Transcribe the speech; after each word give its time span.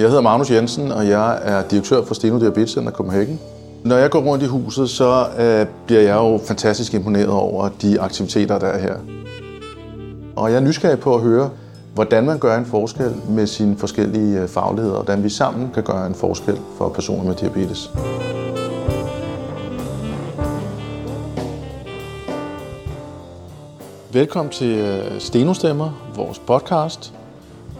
Jeg 0.00 0.08
hedder 0.08 0.22
Magnus 0.22 0.50
Jensen, 0.50 0.92
og 0.92 1.08
jeg 1.08 1.38
er 1.42 1.62
direktør 1.62 2.04
for 2.04 2.14
Steno 2.14 2.38
Diabetes 2.38 2.70
Center 2.70 2.92
Copenhagen. 2.92 3.40
Når 3.84 3.96
jeg 3.96 4.10
går 4.10 4.20
rundt 4.20 4.44
i 4.44 4.46
huset, 4.46 4.90
så 4.90 5.26
øh, 5.38 5.66
bliver 5.86 6.00
jeg 6.00 6.14
jo 6.14 6.40
fantastisk 6.46 6.94
imponeret 6.94 7.28
over 7.28 7.68
de 7.82 8.00
aktiviteter, 8.00 8.58
der 8.58 8.66
er 8.66 8.78
her. 8.78 8.94
Og 10.36 10.50
jeg 10.50 10.56
er 10.56 10.60
nysgerrig 10.60 11.00
på 11.00 11.14
at 11.14 11.20
høre, 11.20 11.50
hvordan 11.94 12.26
man 12.26 12.38
gør 12.38 12.58
en 12.58 12.66
forskel 12.66 13.14
med 13.28 13.46
sine 13.46 13.76
forskellige 13.76 14.40
øh, 14.40 14.48
fagligheder, 14.48 14.96
og 14.96 15.04
hvordan 15.04 15.24
vi 15.24 15.28
sammen 15.28 15.70
kan 15.74 15.82
gøre 15.82 16.06
en 16.06 16.14
forskel 16.14 16.58
for 16.78 16.88
personer 16.88 17.24
med 17.24 17.34
diabetes. 17.34 17.90
Velkommen 24.12 24.52
til 24.52 24.78
øh, 24.78 25.20
Stenostemmer, 25.20 26.12
vores 26.16 26.38
podcast. 26.38 27.19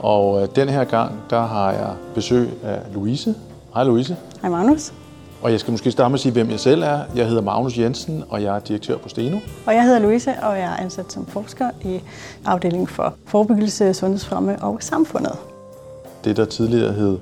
Og 0.01 0.43
øh, 0.43 0.49
den 0.57 0.69
her 0.69 0.85
gang, 0.85 1.13
der 1.31 1.47
har 1.47 1.71
jeg 1.71 1.95
besøg 2.15 2.51
af 2.63 2.79
Louise. 2.95 3.35
Hej 3.75 3.85
Louise. 3.85 4.17
Hej 4.41 4.51
Magnus. 4.51 4.93
Og 5.43 5.53
jeg 5.53 5.61
skal 5.61 5.71
måske 5.71 5.91
starte 5.91 6.11
med 6.11 6.15
at 6.15 6.21
sige, 6.21 6.33
hvem 6.33 6.51
jeg 6.51 6.61
selv 6.61 6.83
er. 6.83 7.01
Jeg 7.17 7.29
hedder 7.29 7.43
Magnus 7.43 7.79
Jensen, 7.79 8.25
og 8.29 8.43
jeg 8.43 8.57
er 8.57 8.61
direktør 8.61 8.97
på 8.97 9.09
Steno. 9.09 9.39
Og 9.67 9.75
jeg 9.75 9.85
hedder 9.85 9.99
Louise, 9.99 10.31
og 10.43 10.59
jeg 10.59 10.65
er 10.65 10.77
ansat 10.77 11.13
som 11.13 11.27
forsker 11.27 11.71
i 11.85 12.01
afdelingen 12.45 12.87
for 12.87 13.15
forebyggelse, 13.27 13.95
sundhedsfremme 13.95 14.63
og 14.63 14.77
samfundet. 14.81 15.33
Det, 16.25 16.37
der 16.37 16.45
tidligere 16.45 16.93
hed 16.93 17.19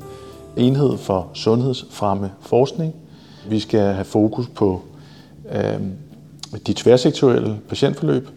Enhed 0.57 0.99
for 0.99 1.29
Sundhedsfremme 1.35 2.33
Forskning. 2.41 2.95
Vi 3.49 3.61
skal 3.61 3.81
have 3.81 4.05
fokus 4.05 4.49
på 4.49 4.83
øh, 5.53 5.81
de 6.67 6.75
tværsektorielle 6.75 7.59
patientforløb. 7.69 8.29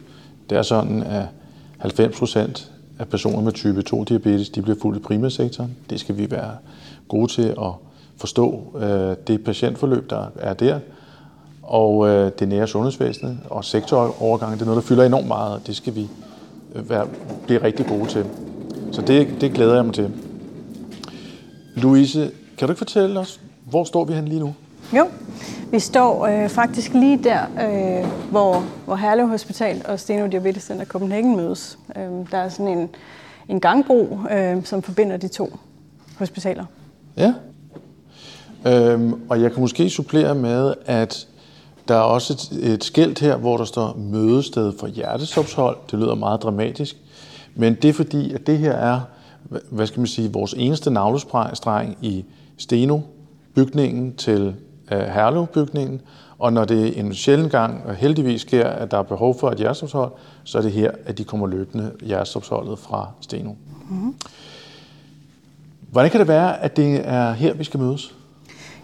Det 0.49 0.57
er 0.57 0.61
sådan, 0.61 1.03
at 1.03 1.25
90 1.77 2.19
procent 2.19 2.70
af 3.01 3.07
personer 3.07 3.41
med 3.41 3.51
type 3.51 3.83
2-diabetes 3.89 4.49
de 4.49 4.61
bliver 4.61 4.79
fuldt 4.81 4.99
i 4.99 5.01
primærsektoren. 5.01 5.77
Det 5.89 5.99
skal 5.99 6.17
vi 6.17 6.31
være 6.31 6.51
gode 7.07 7.31
til 7.31 7.55
at 7.61 7.71
forstå 8.17 8.63
øh, 8.81 9.15
det 9.27 9.43
patientforløb, 9.43 10.09
der 10.09 10.25
er 10.35 10.53
der, 10.53 10.79
og 11.63 12.07
øh, 12.07 12.31
det 12.39 12.47
nære 12.47 12.67
sundhedsvæsenet 12.67 13.37
og 13.49 13.65
sektorovergangen, 13.65 14.59
det 14.59 14.61
er 14.61 14.65
noget, 14.65 14.83
der 14.83 14.87
fylder 14.87 15.03
enormt 15.03 15.27
meget, 15.27 15.53
og 15.53 15.67
det 15.67 15.75
skal 15.75 15.95
vi 15.95 16.07
øh, 16.75 16.89
være, 16.89 17.07
blive 17.45 17.63
rigtig 17.63 17.85
gode 17.85 18.05
til. 18.09 18.25
Så 18.91 19.01
det, 19.01 19.27
det 19.41 19.53
glæder 19.53 19.75
jeg 19.75 19.85
mig 19.85 19.93
til. 19.93 20.11
Louise, 21.75 22.31
kan 22.57 22.67
du 22.67 22.71
ikke 22.71 22.77
fortælle 22.77 23.19
os, 23.19 23.39
hvor 23.69 23.83
står 23.83 24.05
vi 24.05 24.13
hen 24.13 24.27
lige 24.27 24.39
nu? 24.39 24.53
Jo, 24.97 25.07
vi 25.71 25.79
står 25.79 26.25
øh, 26.25 26.49
faktisk 26.49 26.93
lige 26.93 27.23
der, 27.23 27.41
øh, 27.43 28.07
hvor, 28.31 28.63
hvor 28.85 28.95
Herlev 28.95 29.27
Hospital 29.27 29.81
og 29.87 29.99
Steno 29.99 30.27
Diabetes 30.27 30.63
Center 30.63 30.85
Copenhagen 30.85 31.35
mødes. 31.35 31.79
Øh, 31.95 32.03
der 32.31 32.37
er 32.37 32.49
sådan 32.49 32.77
en, 32.77 32.89
en 33.49 33.59
gangbro, 33.59 34.19
øh, 34.31 34.65
som 34.65 34.81
forbinder 34.81 35.17
de 35.17 35.27
to 35.27 35.57
hospitaler. 36.17 36.65
Ja, 37.17 37.33
øhm, 38.67 39.21
og 39.29 39.41
jeg 39.41 39.51
kan 39.51 39.61
måske 39.61 39.89
supplere 39.89 40.35
med, 40.35 40.73
at 40.85 41.27
der 41.87 41.95
er 41.95 42.01
også 42.01 42.33
et, 42.33 42.73
et 42.73 42.83
skilt 42.83 43.19
her, 43.19 43.37
hvor 43.37 43.57
der 43.57 43.65
står 43.65 43.97
mødested 43.97 44.73
for 44.79 44.87
hjertestopshold. 44.87 45.77
Det 45.91 45.99
lyder 45.99 46.15
meget 46.15 46.43
dramatisk, 46.43 46.95
men 47.55 47.75
det 47.75 47.89
er 47.89 47.93
fordi, 47.93 48.33
at 48.33 48.47
det 48.47 48.57
her 48.57 48.71
er, 48.71 48.99
hvad 49.69 49.87
skal 49.87 49.99
man 49.99 50.07
sige, 50.07 50.33
vores 50.33 50.53
eneste 50.57 50.91
navlestreng 50.91 51.97
i 52.01 52.25
Steno-bygningen 52.57 54.15
til 54.15 54.55
Herlev-bygningen, 54.97 56.01
og 56.39 56.53
når 56.53 56.65
det 56.65 56.99
en 56.99 57.15
sjældent 57.15 57.51
gang 57.51 57.81
og 57.85 57.95
heldigvis 57.95 58.41
sker, 58.41 58.67
at 58.67 58.91
der 58.91 58.97
er 58.97 59.03
behov 59.03 59.39
for 59.39 59.49
et 59.49 59.57
hjertestopshold, 59.57 60.11
så 60.43 60.57
er 60.57 60.61
det 60.61 60.71
her, 60.71 60.91
at 61.05 61.17
de 61.17 61.23
kommer 61.23 61.47
løbende 61.47 61.91
hjertestopsholdet 62.01 62.79
fra 62.79 63.09
Steno. 63.21 63.51
Mm-hmm. 63.89 64.15
Hvordan 65.91 66.11
kan 66.11 66.19
det 66.19 66.27
være, 66.27 66.63
at 66.63 66.77
det 66.77 67.01
er 67.07 67.31
her, 67.31 67.53
vi 67.53 67.63
skal 67.63 67.79
mødes? 67.79 68.15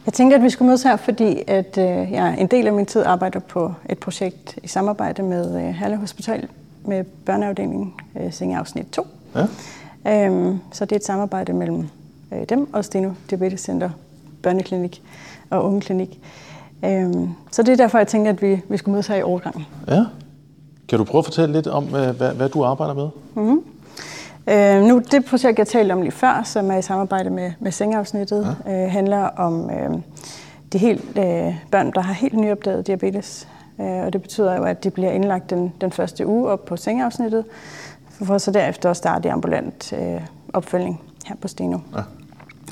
Jeg 0.05 0.13
tænker, 0.13 0.37
at 0.37 0.43
vi 0.43 0.49
skulle 0.49 0.67
mødes 0.67 0.83
her, 0.83 0.95
fordi 0.95 1.43
at, 1.47 1.77
øh, 1.77 2.11
jeg 2.11 2.35
en 2.39 2.47
del 2.47 2.67
af 2.67 2.73
min 2.73 2.85
tid 2.85 3.03
arbejder 3.05 3.39
på 3.39 3.73
et 3.89 3.97
projekt 3.97 4.59
i 4.63 4.67
samarbejde 4.67 5.23
med 5.23 5.55
øh, 5.55 5.73
Herlev 5.73 5.97
Hospital 5.97 6.47
med 6.85 7.03
børneafdelingen 7.03 7.93
øh, 8.19 8.33
Sengeafsnit 8.33 8.85
2. 8.91 9.07
Ja. 9.35 10.25
Øhm, 10.25 10.59
så 10.71 10.85
det 10.85 10.91
er 10.91 10.95
et 10.95 11.05
samarbejde 11.05 11.53
mellem 11.53 11.89
øh, 12.33 12.43
dem 12.49 12.73
og 12.73 12.85
Steno 12.85 13.11
Diabetes 13.29 13.61
Center 13.61 13.89
Børneklinik 14.43 15.01
og 15.49 15.65
Ungeklinik. 15.65 16.19
Øhm, 16.85 17.29
så 17.51 17.63
det 17.63 17.71
er 17.71 17.75
derfor, 17.75 17.97
jeg 17.97 18.07
tænker, 18.07 18.31
at 18.31 18.41
vi, 18.41 18.61
vi 18.69 18.77
skulle 18.77 18.93
mødes 18.93 19.07
her 19.07 19.15
i 19.15 19.23
overgangen. 19.23 19.65
Ja. 19.87 20.03
Kan 20.89 20.99
du 20.99 21.03
prøve 21.03 21.19
at 21.19 21.25
fortælle 21.25 21.53
lidt 21.53 21.67
om, 21.67 21.83
hvad, 21.83 22.33
hvad 22.33 22.49
du 22.49 22.63
arbejder 22.63 22.93
med? 22.93 23.09
Mm-hmm. 23.35 23.63
Øh, 24.49 24.83
nu, 24.83 25.01
det 25.11 25.25
projekt, 25.25 25.59
jeg 25.59 25.67
talte 25.67 25.93
om 25.93 26.01
lige 26.01 26.11
før, 26.11 26.41
som 26.45 26.71
er 26.71 26.77
i 26.77 26.81
samarbejde 26.81 27.29
med, 27.29 27.51
med 27.59 27.71
sengeafsnittet, 27.71 28.57
ja. 28.65 28.85
øh, 28.85 28.91
handler 28.91 29.19
om 29.19 29.69
øh, 29.69 29.97
de 30.73 30.77
helt, 30.77 31.17
øh, 31.17 31.55
børn, 31.71 31.91
der 31.91 32.01
har 32.01 32.13
helt 32.13 32.33
nyopdaget 32.33 32.87
diabetes. 32.87 33.47
Øh, 33.79 33.85
og 33.87 34.13
det 34.13 34.21
betyder 34.21 34.55
jo, 34.55 34.63
at 34.63 34.83
de 34.83 34.89
bliver 34.89 35.11
indlagt 35.11 35.49
den, 35.49 35.73
den 35.81 35.91
første 35.91 36.27
uge 36.27 36.49
op 36.49 36.65
på 36.65 36.77
sengeafsnittet, 36.77 37.45
for 38.09 38.37
så 38.37 38.51
derefter 38.51 38.89
at 38.89 38.97
starte 38.97 39.27
i 39.27 39.31
ambulant 39.31 39.93
øh, 39.93 40.21
opfølgning 40.53 41.01
her 41.25 41.35
på 41.41 41.47
Steno. 41.47 41.77
Ja. 41.95 42.01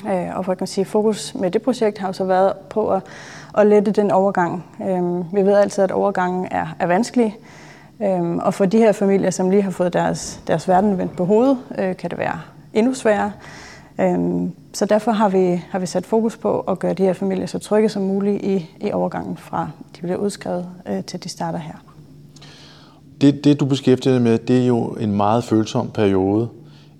Øh, 0.07 0.37
og 0.37 0.45
for 0.45 0.51
at 0.51 0.57
kan 0.57 0.67
sige, 0.67 0.85
fokus 0.85 1.35
med 1.35 1.51
det 1.51 1.61
projekt 1.61 1.97
har 1.97 2.07
jo 2.07 2.13
så 2.13 2.23
været 2.23 2.53
på 2.69 2.89
at, 2.89 3.03
at 3.57 3.67
lette 3.67 3.91
den 3.91 4.11
overgang. 4.11 4.65
Øh, 4.81 5.33
vi 5.35 5.41
ved 5.41 5.53
altid, 5.53 5.83
at 5.83 5.91
overgangen 5.91 6.47
er, 6.51 6.75
er 6.79 6.87
vanskelig, 6.87 7.37
Øhm, 8.01 8.39
og 8.39 8.53
for 8.53 8.65
de 8.65 8.77
her 8.77 8.91
familier, 8.91 9.29
som 9.29 9.49
lige 9.49 9.61
har 9.61 9.71
fået 9.71 9.93
deres, 9.93 10.39
deres 10.47 10.67
verden 10.67 10.97
vendt 10.97 11.15
på 11.15 11.25
hovedet, 11.25 11.57
øh, 11.79 11.97
kan 11.97 12.09
det 12.09 12.17
være 12.17 12.39
endnu 12.73 12.93
sværere. 12.93 13.31
Øhm, 13.99 14.51
så 14.73 14.85
derfor 14.85 15.11
har 15.11 15.29
vi, 15.29 15.61
har 15.69 15.79
vi 15.79 15.85
sat 15.85 16.05
fokus 16.05 16.37
på 16.37 16.59
at 16.59 16.79
gøre 16.79 16.93
de 16.93 17.03
her 17.03 17.13
familier 17.13 17.45
så 17.45 17.59
trygge 17.59 17.89
som 17.89 18.01
muligt 18.01 18.43
i, 18.43 18.69
i 18.81 18.91
overgangen 18.91 19.37
fra 19.37 19.69
de 19.95 20.01
bliver 20.01 20.17
udskrevet 20.17 20.67
øh, 20.89 21.03
til 21.03 21.23
de 21.23 21.29
starter 21.29 21.59
her. 21.59 21.73
Det, 23.21 23.43
det 23.43 23.59
du 23.59 23.65
beskæftiger 23.65 24.13
dig 24.13 24.21
med, 24.21 24.37
det 24.37 24.61
er 24.61 24.67
jo 24.67 24.85
en 24.85 25.11
meget 25.11 25.43
følsom 25.43 25.89
periode 25.89 26.49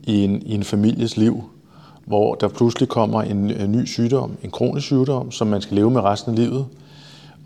i 0.04 0.24
en, 0.24 0.42
i 0.42 0.56
en 0.56 0.64
families 0.64 1.18
liv, 1.18 1.44
hvor 2.06 2.36
der 2.36 2.48
pludselig 2.48 2.90
kommer 2.90 3.22
en, 3.22 3.48
ny 3.68 3.86
sygdom, 3.86 4.32
en 4.44 4.52
kronisk 4.52 4.86
sygdom, 4.86 5.32
som 5.32 5.48
man 5.48 5.62
skal 5.62 5.76
leve 5.76 5.92
med 5.92 6.02
resten 6.02 6.32
af 6.32 6.38
livet 6.38 6.66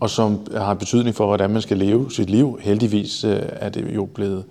og 0.00 0.10
som 0.10 0.46
har 0.56 0.74
betydning 0.74 1.16
for, 1.16 1.26
hvordan 1.26 1.50
man 1.50 1.62
skal 1.62 1.78
leve 1.78 2.10
sit 2.10 2.30
liv. 2.30 2.58
Heldigvis 2.60 3.24
øh, 3.24 3.42
er 3.42 3.68
det 3.68 3.94
jo 3.94 4.04
blevet, 4.04 4.44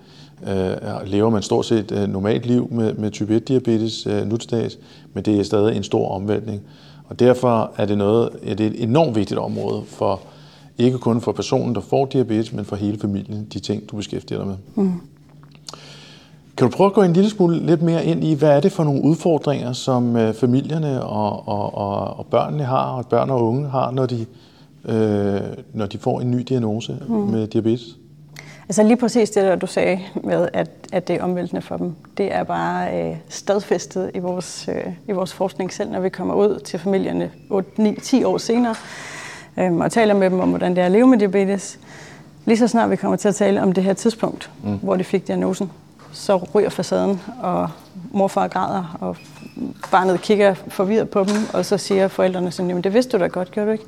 øh, 0.48 0.72
lever 1.06 1.30
man 1.30 1.42
stort 1.42 1.66
set 1.66 1.92
øh, 1.92 2.08
normalt 2.08 2.46
liv 2.46 2.68
med, 2.70 2.94
med 2.94 3.10
type 3.10 3.36
1-diabetes 3.36 4.24
nu 4.26 4.36
til 4.36 4.50
dags, 4.50 4.78
men 5.14 5.24
det 5.24 5.38
er 5.38 5.42
stadig 5.42 5.76
en 5.76 5.82
stor 5.82 6.08
omvæltning. 6.08 6.60
Og 7.08 7.18
derfor 7.18 7.72
er 7.76 7.86
det, 7.86 7.98
noget, 7.98 8.30
ja, 8.46 8.54
det 8.54 8.66
er 8.66 8.70
et 8.70 8.82
enormt 8.82 9.16
vigtigt 9.16 9.40
område 9.40 9.82
for 9.86 10.20
ikke 10.78 10.98
kun 10.98 11.20
for 11.20 11.32
personen, 11.32 11.74
der 11.74 11.80
får 11.80 12.06
diabetes, 12.06 12.52
men 12.52 12.64
for 12.64 12.76
hele 12.76 12.98
familien, 12.98 13.46
de 13.52 13.58
ting, 13.58 13.90
du 13.90 13.96
beskæftiger 13.96 14.38
dig 14.38 14.46
med. 14.46 14.56
Mm. 14.74 14.92
Kan 16.60 16.70
du 16.70 16.76
prøve 16.76 16.86
at 16.86 16.94
gå 16.94 17.02
en 17.02 17.12
lille 17.12 17.30
smule 17.30 17.66
lidt 17.66 17.82
mere 17.82 18.04
ind 18.04 18.24
i, 18.24 18.34
hvad 18.34 18.50
er 18.50 18.60
det 18.60 18.72
for 18.72 18.84
nogle 18.84 19.02
udfordringer, 19.02 19.72
som 19.72 20.32
familierne 20.34 21.02
og, 21.02 21.48
og, 21.48 21.74
og, 21.74 22.18
og 22.18 22.26
børnene 22.26 22.64
har, 22.64 22.84
og 22.84 23.06
børn 23.06 23.30
og 23.30 23.46
unge 23.46 23.68
har, 23.68 23.90
når 23.90 24.06
de 24.06 24.26
øh, 24.84 25.40
når 25.72 25.86
de 25.86 25.98
får 25.98 26.20
en 26.20 26.30
ny 26.30 26.38
diagnose 26.38 26.98
mm. 27.08 27.14
med 27.14 27.46
diabetes? 27.46 27.96
Altså 28.68 28.82
lige 28.82 28.96
præcis 28.96 29.30
det, 29.30 29.42
der 29.42 29.56
du 29.56 29.66
sagde 29.66 30.00
med, 30.24 30.48
at, 30.52 30.70
at 30.92 31.08
det 31.08 31.16
er 31.16 31.22
omvæltende 31.22 31.62
for 31.62 31.76
dem, 31.76 31.94
det 32.18 32.34
er 32.34 32.44
bare 32.44 33.10
øh, 33.10 33.16
stadfæstet 33.28 34.10
i 34.14 34.18
vores, 34.18 34.68
øh, 34.68 34.92
i 35.08 35.12
vores 35.12 35.32
forskning 35.32 35.72
selv, 35.72 35.90
når 35.90 36.00
vi 36.00 36.08
kommer 36.08 36.34
ud 36.34 36.58
til 36.58 36.78
familierne 36.78 37.30
8, 37.50 37.82
9, 37.82 38.00
10 38.00 38.24
år 38.24 38.38
senere 38.38 38.74
øh, 39.56 39.76
og 39.76 39.92
taler 39.92 40.14
med 40.14 40.30
dem 40.30 40.40
om, 40.40 40.48
hvordan 40.48 40.70
det 40.70 40.80
er 40.80 40.86
at 40.86 40.92
leve 40.92 41.06
med 41.06 41.18
diabetes. 41.18 41.78
Lige 42.44 42.58
så 42.58 42.68
snart 42.68 42.90
vi 42.90 42.96
kommer 42.96 43.16
til 43.16 43.28
at 43.28 43.34
tale 43.34 43.62
om 43.62 43.72
det 43.72 43.84
her 43.84 43.92
tidspunkt, 43.92 44.50
mm. 44.64 44.78
hvor 44.82 44.96
de 44.96 45.04
fik 45.04 45.26
diagnosen, 45.26 45.70
så 46.12 46.36
ryger 46.36 46.68
facaden, 46.68 47.20
og 47.42 47.70
morfar 48.10 48.48
græder, 48.48 48.98
og 49.00 49.16
barnet 49.90 50.20
kigger 50.20 50.54
forvirret 50.54 51.10
på 51.10 51.24
dem, 51.24 51.36
og 51.52 51.64
så 51.64 51.78
siger 51.78 52.08
forældrene 52.08 52.50
sådan, 52.50 52.68
jamen 52.68 52.84
det 52.84 52.94
vidste 52.94 53.18
du 53.18 53.22
da 53.22 53.28
godt, 53.28 53.50
gjorde 53.50 53.66
du 53.66 53.72
ikke? 53.72 53.84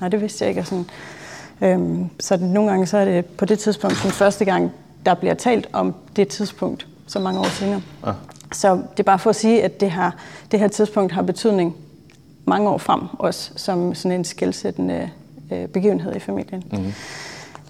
nej, 0.00 0.08
det 0.08 0.20
vidste 0.20 0.44
jeg 0.44 0.48
ikke. 0.48 0.60
Og 0.60 0.66
sådan, 0.66 0.86
øhm, 1.60 2.10
så 2.20 2.36
nogle 2.36 2.70
gange 2.70 2.86
så 2.86 2.98
er 2.98 3.04
det 3.04 3.24
på 3.24 3.44
det 3.44 3.58
tidspunkt 3.58 4.00
den 4.02 4.10
første 4.10 4.44
gang, 4.44 4.72
der 5.06 5.14
bliver 5.14 5.34
talt 5.34 5.68
om 5.72 5.94
det 6.16 6.28
tidspunkt, 6.28 6.86
så 7.06 7.18
mange 7.18 7.40
år 7.40 7.48
senere. 7.48 7.82
Ja. 8.06 8.12
Så 8.52 8.74
det 8.74 8.98
er 8.98 9.02
bare 9.02 9.18
for 9.18 9.30
at 9.30 9.36
sige, 9.36 9.62
at 9.64 9.80
det, 9.80 9.90
her, 9.90 10.10
det 10.50 10.60
her 10.60 10.68
tidspunkt 10.68 11.12
har 11.12 11.22
betydning 11.22 11.76
mange 12.44 12.68
år 12.68 12.78
frem, 12.78 13.00
også 13.12 13.50
som 13.56 13.94
sådan 13.94 14.18
en 14.18 14.24
skældsættende 14.24 15.10
øh, 15.52 15.66
begivenhed 15.66 16.16
i 16.16 16.18
familien. 16.18 16.64
Mm-hmm. 16.72 16.92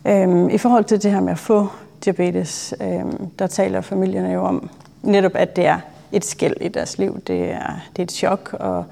Øhm, 0.06 0.48
I 0.48 0.58
forhold 0.58 0.84
til 0.84 1.02
det 1.02 1.10
her 1.10 1.20
med 1.20 1.32
at 1.32 1.38
få 1.38 1.68
diabetes, 2.04 2.74
øhm, 2.80 3.30
der 3.38 3.46
taler 3.46 3.80
familierne 3.80 4.32
jo 4.32 4.44
om 4.44 4.70
netop, 5.02 5.32
at 5.34 5.56
det 5.56 5.66
er 5.66 5.78
et 6.12 6.24
skæld 6.24 6.56
i 6.60 6.68
deres 6.68 6.98
liv. 6.98 7.20
Det 7.26 7.50
er, 7.50 7.80
det 7.96 7.98
er 7.98 8.02
et 8.02 8.12
chok, 8.12 8.56
og 8.60 8.84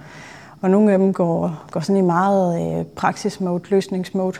og 0.64 0.70
nogle 0.70 0.92
af 0.92 0.98
dem 0.98 1.12
går, 1.12 1.64
går 1.70 1.80
sådan 1.80 1.96
i 1.96 2.00
meget 2.00 2.78
øh, 2.78 2.84
praksismode, 2.86 3.62
løsningsmode. 3.70 4.36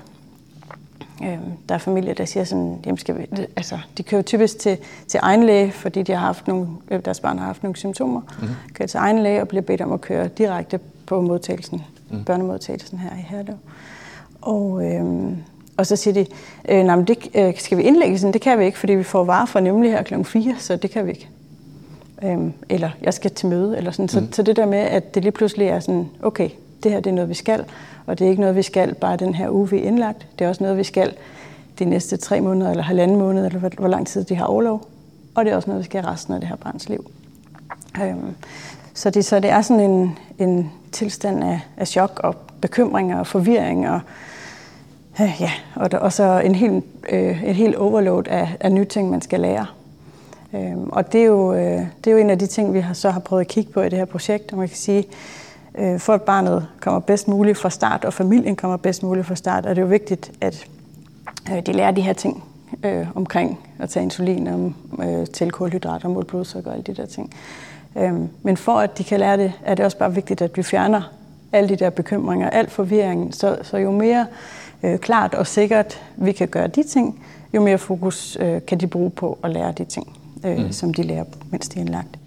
Øh, 1.22 1.38
der 1.68 1.74
er 1.74 1.78
familier, 1.78 2.14
der 2.14 2.24
siger 2.24 2.44
sådan, 2.44 2.78
jamen 2.86 2.98
skal 2.98 3.18
vi, 3.18 3.26
altså, 3.56 3.78
de 3.98 4.02
kører 4.02 4.22
typisk 4.22 4.58
til, 4.58 4.78
til 5.08 5.20
egen 5.22 5.44
læge, 5.44 5.72
fordi 5.72 6.02
de 6.02 6.12
har 6.12 6.18
haft 6.18 6.48
nogle, 6.48 6.68
øh, 6.90 7.04
deres 7.04 7.20
barn 7.20 7.38
har 7.38 7.46
haft 7.46 7.62
nogle 7.62 7.76
symptomer. 7.76 8.20
Mm-hmm. 8.20 8.54
Kører 8.74 8.86
til 8.86 8.98
egen 8.98 9.18
læge 9.18 9.40
og 9.40 9.48
bliver 9.48 9.62
bedt 9.62 9.80
om 9.80 9.92
at 9.92 10.00
køre 10.00 10.28
direkte 10.28 10.80
på 11.06 11.20
modtagelsen, 11.20 11.82
mm. 12.10 12.24
børnemodtagelsen 12.24 12.98
her 12.98 13.10
i 13.10 13.22
Herlev. 13.28 13.56
Og, 14.40 14.84
øh, 14.84 15.32
og 15.76 15.86
så 15.86 15.96
siger 15.96 16.14
de, 16.14 16.26
øh, 16.68 16.84
nej, 16.84 16.96
men 16.96 17.04
det, 17.04 17.30
øh, 17.34 17.52
skal 17.58 17.78
vi 17.78 17.82
indlægge 17.82 18.18
sådan? 18.18 18.32
Det 18.32 18.40
kan 18.40 18.58
vi 18.58 18.64
ikke, 18.64 18.78
fordi 18.78 18.92
vi 18.92 19.02
får 19.02 19.24
varer 19.24 19.46
fra 19.46 19.60
nemlig 19.60 19.90
her 19.90 20.02
kl. 20.02 20.22
4, 20.24 20.54
så 20.58 20.76
det 20.76 20.90
kan 20.90 21.06
vi 21.06 21.10
ikke. 21.10 21.28
Øhm, 22.22 22.52
eller 22.68 22.90
jeg 23.02 23.14
skal 23.14 23.30
til 23.30 23.48
møde, 23.48 23.76
eller 23.76 23.90
sådan. 23.90 24.08
Så, 24.08 24.20
mm. 24.20 24.32
så 24.32 24.42
det 24.42 24.56
der 24.56 24.66
med, 24.66 24.78
at 24.78 25.14
det 25.14 25.22
lige 25.22 25.32
pludselig 25.32 25.66
er 25.66 25.80
sådan, 25.80 26.08
okay, 26.22 26.50
det 26.82 26.92
her 26.92 27.00
det 27.00 27.10
er 27.10 27.14
noget, 27.14 27.28
vi 27.28 27.34
skal, 27.34 27.64
og 28.06 28.18
det 28.18 28.24
er 28.24 28.28
ikke 28.28 28.40
noget, 28.40 28.56
vi 28.56 28.62
skal 28.62 28.94
bare 28.94 29.16
den 29.16 29.34
her 29.34 29.50
uge, 29.50 29.70
vi 29.70 29.78
er 29.78 29.82
indlagt. 29.82 30.26
Det 30.38 30.44
er 30.44 30.48
også 30.48 30.62
noget, 30.62 30.78
vi 30.78 30.84
skal 30.84 31.14
de 31.78 31.84
næste 31.84 32.16
tre 32.16 32.40
måneder, 32.40 32.70
eller 32.70 32.82
halvanden 32.82 33.18
måned, 33.18 33.46
eller 33.46 33.58
hvor, 33.58 33.70
hvor 33.78 33.88
lang 33.88 34.06
tid 34.06 34.24
de 34.24 34.34
har 34.34 34.44
overlov. 34.44 34.88
Og 35.34 35.44
det 35.44 35.52
er 35.52 35.56
også 35.56 35.70
noget, 35.70 35.80
vi 35.80 35.84
skal 35.84 36.04
resten 36.04 36.34
af 36.34 36.40
det 36.40 36.48
her 36.48 36.56
barns 36.56 36.88
liv. 36.88 37.10
Øhm, 38.02 38.34
så, 38.94 39.10
det, 39.10 39.24
så 39.24 39.40
det 39.40 39.50
er 39.50 39.62
sådan 39.62 39.90
en, 39.90 40.18
en 40.38 40.72
tilstand 40.92 41.44
af, 41.44 41.60
af 41.76 41.88
chok 41.88 42.20
og 42.24 42.36
bekymring 42.60 43.14
og 43.14 43.26
forvirring 43.26 43.88
og 43.90 44.00
ja, 45.18 45.50
og, 45.74 45.92
der, 45.92 45.98
og 45.98 46.12
så 46.12 46.40
en 46.44 46.54
helt, 46.54 46.84
øh, 47.08 47.44
et 47.44 47.54
helt 47.54 47.76
overload 47.76 48.28
af, 48.28 48.56
af 48.60 48.72
nye 48.72 48.84
ting, 48.84 49.10
man 49.10 49.20
skal 49.20 49.40
lære. 49.40 49.66
Øhm, 50.54 50.88
og 50.88 51.12
det 51.12 51.20
er, 51.20 51.24
jo, 51.24 51.54
øh, 51.54 51.80
det 52.04 52.06
er 52.06 52.10
jo 52.10 52.16
en 52.16 52.30
af 52.30 52.38
de 52.38 52.46
ting, 52.46 52.74
vi 52.74 52.80
har, 52.80 52.94
så 52.94 53.10
har 53.10 53.20
prøvet 53.20 53.40
at 53.40 53.48
kigge 53.48 53.72
på 53.72 53.80
i 53.80 53.88
det 53.88 53.98
her 53.98 54.04
projekt, 54.04 54.52
og 54.52 54.58
man 54.58 54.68
kan 54.68 54.76
sige, 54.76 55.04
øh, 55.74 55.98
for 56.00 56.12
at 56.14 56.22
barnet 56.22 56.66
kommer 56.80 57.00
bedst 57.00 57.28
muligt 57.28 57.58
fra 57.58 57.70
start, 57.70 58.04
og 58.04 58.12
familien 58.12 58.56
kommer 58.56 58.76
bedst 58.76 59.02
muligt 59.02 59.26
fra 59.26 59.34
start, 59.34 59.66
er 59.66 59.74
det 59.74 59.82
jo 59.82 59.86
vigtigt, 59.86 60.32
at 60.40 60.66
øh, 61.52 61.66
de 61.66 61.72
lærer 61.72 61.90
de 61.90 62.00
her 62.00 62.12
ting 62.12 62.44
øh, 62.84 63.06
omkring 63.14 63.58
at 63.78 63.90
tage 63.90 64.04
insulin, 64.04 64.48
om, 64.48 64.74
øh, 65.02 65.26
til 65.26 65.50
kulhydrater, 65.50 66.08
mål 66.08 66.24
blodsukker 66.24 66.70
og 66.70 66.76
alle 66.76 66.84
de 66.84 67.02
der 67.02 67.06
ting. 67.06 67.34
Øhm, 67.96 68.28
men 68.42 68.56
for 68.56 68.72
at 68.72 68.98
de 68.98 69.04
kan 69.04 69.20
lære 69.20 69.36
det, 69.36 69.52
er 69.64 69.74
det 69.74 69.84
også 69.84 69.98
bare 69.98 70.14
vigtigt, 70.14 70.42
at 70.42 70.56
vi 70.56 70.62
fjerner 70.62 71.12
alle 71.52 71.68
de 71.68 71.76
der 71.76 71.90
bekymringer, 71.90 72.50
al 72.50 72.70
forvirringen. 72.70 73.32
så, 73.32 73.58
så 73.62 73.76
jo 73.76 73.90
mere 73.90 74.26
øh, 74.84 74.98
klart 74.98 75.34
og 75.34 75.46
sikkert 75.46 76.02
vi 76.16 76.32
kan 76.32 76.48
gøre 76.48 76.66
de 76.66 76.82
ting, 76.82 77.24
jo 77.54 77.62
mere 77.62 77.78
fokus 77.78 78.36
øh, 78.40 78.60
kan 78.66 78.80
de 78.80 78.86
bruge 78.86 79.10
på 79.10 79.38
at 79.42 79.50
lære 79.50 79.72
de 79.72 79.84
ting, 79.84 80.16
øh, 80.44 80.58
mm. 80.58 80.72
som 80.72 80.94
de 80.94 81.02
lærer, 81.02 81.24
mens 81.50 81.68
de 81.68 81.78
er 81.78 81.80
indlagt. 81.80 82.18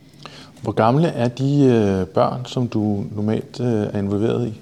Hvor 0.62 0.72
gamle 0.72 1.08
er 1.08 1.28
de 1.28 1.64
øh, 1.64 2.08
børn, 2.08 2.46
som 2.46 2.68
du 2.68 3.04
normalt 3.16 3.60
øh, 3.60 3.68
er 3.68 4.00
involveret 4.00 4.48
i? 4.48 4.62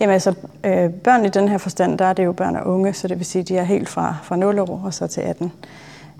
Jamen 0.00 0.12
altså, 0.12 0.34
øh, 0.64 0.90
børn 0.90 1.24
i 1.24 1.28
den 1.28 1.48
her 1.48 1.58
forstand, 1.58 1.98
der 1.98 2.04
er 2.04 2.12
det 2.12 2.24
jo 2.24 2.32
børn 2.32 2.56
og 2.56 2.66
unge, 2.66 2.92
så 2.92 3.08
det 3.08 3.18
vil 3.18 3.26
sige, 3.26 3.42
at 3.42 3.48
de 3.48 3.56
er 3.56 3.62
helt 3.62 3.88
fra, 3.88 4.16
fra 4.22 4.36
0 4.36 4.58
år 4.58 4.82
og 4.84 4.94
så 4.94 5.06
til 5.06 5.20
18. 5.20 5.52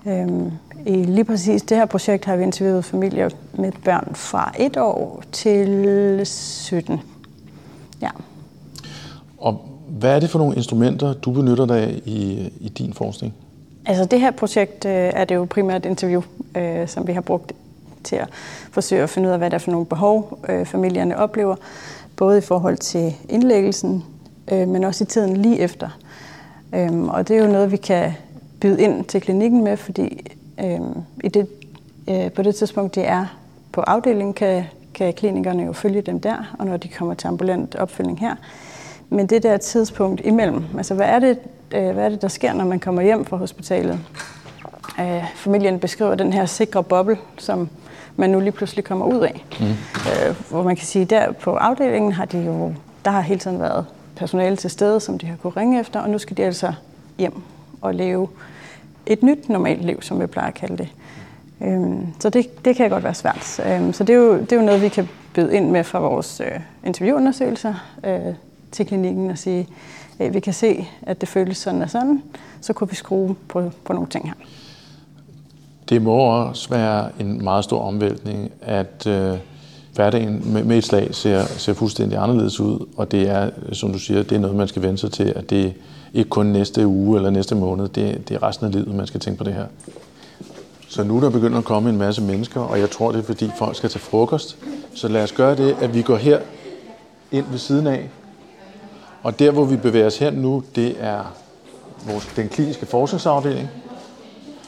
Øhm, 0.05 0.51
I 0.85 1.03
lige 1.03 1.23
præcis 1.23 1.61
det 1.61 1.77
her 1.77 1.85
projekt 1.85 2.25
har 2.25 2.35
vi 2.35 2.43
interviewet 2.43 2.85
familier 2.85 3.29
med 3.53 3.71
børn 3.85 4.11
fra 4.15 4.53
1 4.59 4.77
år 4.77 5.23
til 5.31 6.21
17. 6.25 7.01
Ja. 8.01 8.09
Og 9.37 9.72
hvad 9.99 10.15
er 10.15 10.19
det 10.19 10.29
for 10.29 10.39
nogle 10.39 10.55
instrumenter, 10.55 11.13
du 11.13 11.31
benytter 11.31 11.65
dig 11.65 11.79
af 11.79 12.01
i, 12.05 12.51
i 12.59 12.69
din 12.69 12.93
forskning? 12.93 13.33
Altså 13.85 14.05
det 14.05 14.19
her 14.19 14.31
projekt 14.31 14.85
øh, 14.85 14.91
er 14.91 15.25
det 15.25 15.35
jo 15.35 15.45
primært 15.45 15.85
interview, 15.85 16.21
øh, 16.55 16.87
som 16.87 17.07
vi 17.07 17.13
har 17.13 17.21
brugt 17.21 17.51
til 18.03 18.15
at 18.15 18.27
forsøge 18.71 19.03
at 19.03 19.09
finde 19.09 19.27
ud 19.27 19.33
af, 19.33 19.37
hvad 19.39 19.49
der 19.49 19.55
er 19.55 19.59
for 19.59 19.71
nogle 19.71 19.85
behov, 19.85 20.39
øh, 20.49 20.65
familierne 20.65 21.17
oplever, 21.17 21.55
både 22.15 22.37
i 22.37 22.41
forhold 22.41 22.77
til 22.77 23.13
indlæggelsen, 23.29 24.03
øh, 24.51 24.67
men 24.67 24.83
også 24.83 25.03
i 25.03 25.07
tiden 25.07 25.37
lige 25.37 25.59
efter. 25.59 25.89
Øhm, 26.75 27.09
og 27.09 27.27
det 27.27 27.37
er 27.37 27.45
jo 27.45 27.51
noget, 27.51 27.71
vi 27.71 27.77
kan 27.77 28.11
byde 28.59 28.81
ind 28.81 29.05
til 29.05 29.21
klinikken 29.21 29.63
med, 29.63 29.77
fordi 29.77 30.31
øh, 30.63 30.79
i 31.23 31.27
det, 31.27 31.47
øh, 32.09 32.31
på 32.31 32.41
det 32.41 32.55
tidspunkt, 32.55 32.95
de 32.95 33.01
er 33.01 33.25
på 33.71 33.81
afdelingen, 33.81 34.33
kan, 34.33 34.63
kan 34.93 35.13
klinikerne 35.13 35.63
jo 35.63 35.73
følge 35.73 36.01
dem 36.01 36.19
der, 36.19 36.55
og 36.59 36.65
når 36.65 36.77
de 36.77 36.87
kommer 36.87 37.13
til 37.13 37.27
ambulant 37.27 37.75
opfølgning 37.75 38.19
her. 38.19 38.35
Men 39.13 39.27
det 39.27 39.43
der 39.43 39.57
tidspunkt 39.57 40.21
imellem, 40.23 40.63
altså 40.77 40.93
hvad 40.93 41.05
er 41.05 41.19
det, 41.19 41.39
øh, 41.71 41.91
hvad 41.91 42.05
er 42.05 42.09
det 42.09 42.21
der 42.21 42.27
sker, 42.27 42.53
når 42.53 42.65
man 42.65 42.79
kommer 42.79 43.01
hjem 43.01 43.25
fra 43.25 43.37
hospitalet? 43.37 43.99
Øh, 44.99 45.23
familien 45.35 45.79
beskriver 45.79 46.15
den 46.15 46.33
her 46.33 46.45
sikre 46.45 46.83
boble, 46.83 47.17
som 47.37 47.69
man 48.15 48.29
nu 48.29 48.39
lige 48.39 48.51
pludselig 48.51 48.85
kommer 48.85 49.05
ud 49.05 49.19
af. 49.19 49.45
Mm. 49.59 49.65
Øh, 49.65 50.35
hvor 50.49 50.63
man 50.63 50.75
kan 50.75 50.85
sige, 50.85 51.05
der 51.05 51.31
på 51.31 51.55
afdelingen 51.55 52.11
har 52.11 52.25
de 52.25 52.37
jo, 52.39 52.73
der 53.05 53.11
har 53.11 53.21
hele 53.21 53.39
tiden 53.39 53.59
været 53.59 53.85
personale 54.15 54.55
til 54.55 54.69
stede, 54.69 54.99
som 54.99 55.19
de 55.19 55.25
har 55.25 55.35
kunne 55.35 55.53
ringe 55.57 55.79
efter, 55.79 55.99
og 55.99 56.09
nu 56.09 56.17
skal 56.17 56.37
de 56.37 56.43
altså 56.43 56.73
hjem 57.17 57.41
og 57.81 57.95
leve 57.95 58.27
et 59.05 59.23
nyt 59.23 59.49
normalt 59.49 59.85
liv, 59.85 60.01
som 60.01 60.21
vi 60.21 60.25
plejer 60.25 60.47
at 60.47 60.53
kalde 60.53 60.77
det. 60.77 60.89
Øhm, 61.61 62.07
så 62.19 62.29
det, 62.29 62.65
det 62.65 62.75
kan 62.75 62.89
godt 62.89 63.03
være 63.03 63.13
svært. 63.13 63.59
Øhm, 63.65 63.93
så 63.93 64.03
det 64.03 64.13
er, 64.13 64.17
jo, 64.17 64.39
det 64.39 64.51
er 64.51 64.55
jo 64.55 64.61
noget, 64.61 64.81
vi 64.81 64.89
kan 64.89 65.09
byde 65.33 65.55
ind 65.55 65.69
med 65.69 65.83
fra 65.83 65.99
vores 65.99 66.41
øh, 66.45 66.59
interviewundersøgelser 66.85 67.73
øh, 68.03 68.33
til 68.73 68.85
klinikken 68.85 69.29
og 69.29 69.37
sige, 69.37 69.67
øh, 70.19 70.33
vi 70.33 70.39
kan 70.39 70.53
se, 70.53 70.87
at 71.01 71.21
det 71.21 71.29
føles 71.29 71.57
sådan 71.57 71.81
og 71.81 71.89
sådan, 71.89 72.23
så 72.61 72.73
kunne 72.73 72.89
vi 72.89 72.95
skrue 72.95 73.35
på, 73.47 73.71
på 73.85 73.93
nogle 73.93 74.09
ting 74.09 74.27
her. 74.27 74.33
Det 75.89 76.01
må 76.01 76.13
også 76.13 76.69
være 76.69 77.09
en 77.19 77.43
meget 77.43 77.63
stor 77.63 77.81
omvæltning, 77.81 78.51
at 78.61 79.07
øh, 79.07 79.37
hverdagen 79.95 80.53
med, 80.53 80.63
med 80.63 80.77
et 80.77 80.83
slag 80.83 81.15
ser, 81.15 81.45
ser 81.45 81.73
fuldstændig 81.73 82.17
anderledes 82.17 82.59
ud, 82.59 82.87
og 82.97 83.11
det 83.11 83.29
er, 83.29 83.49
som 83.71 83.91
du 83.91 83.99
siger, 83.99 84.23
det 84.23 84.35
er 84.35 84.39
noget, 84.39 84.55
man 84.55 84.67
skal 84.67 84.81
vende 84.81 84.97
sig 84.97 85.11
til, 85.11 85.33
at 85.35 85.49
det 85.49 85.73
ikke 86.13 86.29
kun 86.29 86.45
næste 86.45 86.87
uge 86.87 87.17
eller 87.17 87.29
næste 87.29 87.55
måned, 87.55 87.87
det, 87.87 88.29
det 88.29 88.35
er 88.35 88.43
resten 88.43 88.65
af 88.65 88.71
livet, 88.71 88.95
man 88.95 89.07
skal 89.07 89.19
tænke 89.19 89.37
på 89.37 89.43
det 89.43 89.53
her. 89.53 89.65
Så 90.87 91.03
nu 91.03 91.17
er 91.17 91.21
der 91.21 91.29
begyndt 91.29 91.57
at 91.57 91.63
komme 91.63 91.89
en 91.89 91.97
masse 91.97 92.21
mennesker, 92.21 92.61
og 92.61 92.79
jeg 92.79 92.89
tror, 92.91 93.11
det 93.11 93.19
er 93.19 93.23
fordi 93.23 93.49
folk 93.57 93.75
skal 93.75 93.89
til 93.89 93.99
frokost. 93.99 94.57
Så 94.95 95.07
lad 95.07 95.23
os 95.23 95.31
gøre 95.31 95.55
det, 95.55 95.75
at 95.81 95.93
vi 95.93 96.01
går 96.01 96.17
her 96.17 96.39
ind 97.31 97.45
ved 97.51 97.57
siden 97.57 97.87
af. 97.87 98.09
Og 99.23 99.39
der, 99.39 99.51
hvor 99.51 99.65
vi 99.65 99.77
bevæger 99.77 100.05
os 100.05 100.17
hen 100.17 100.33
nu, 100.33 100.63
det 100.75 100.95
er 100.99 101.35
vores, 102.05 102.25
den 102.35 102.49
kliniske 102.49 102.85
forskningsafdeling. 102.85 103.69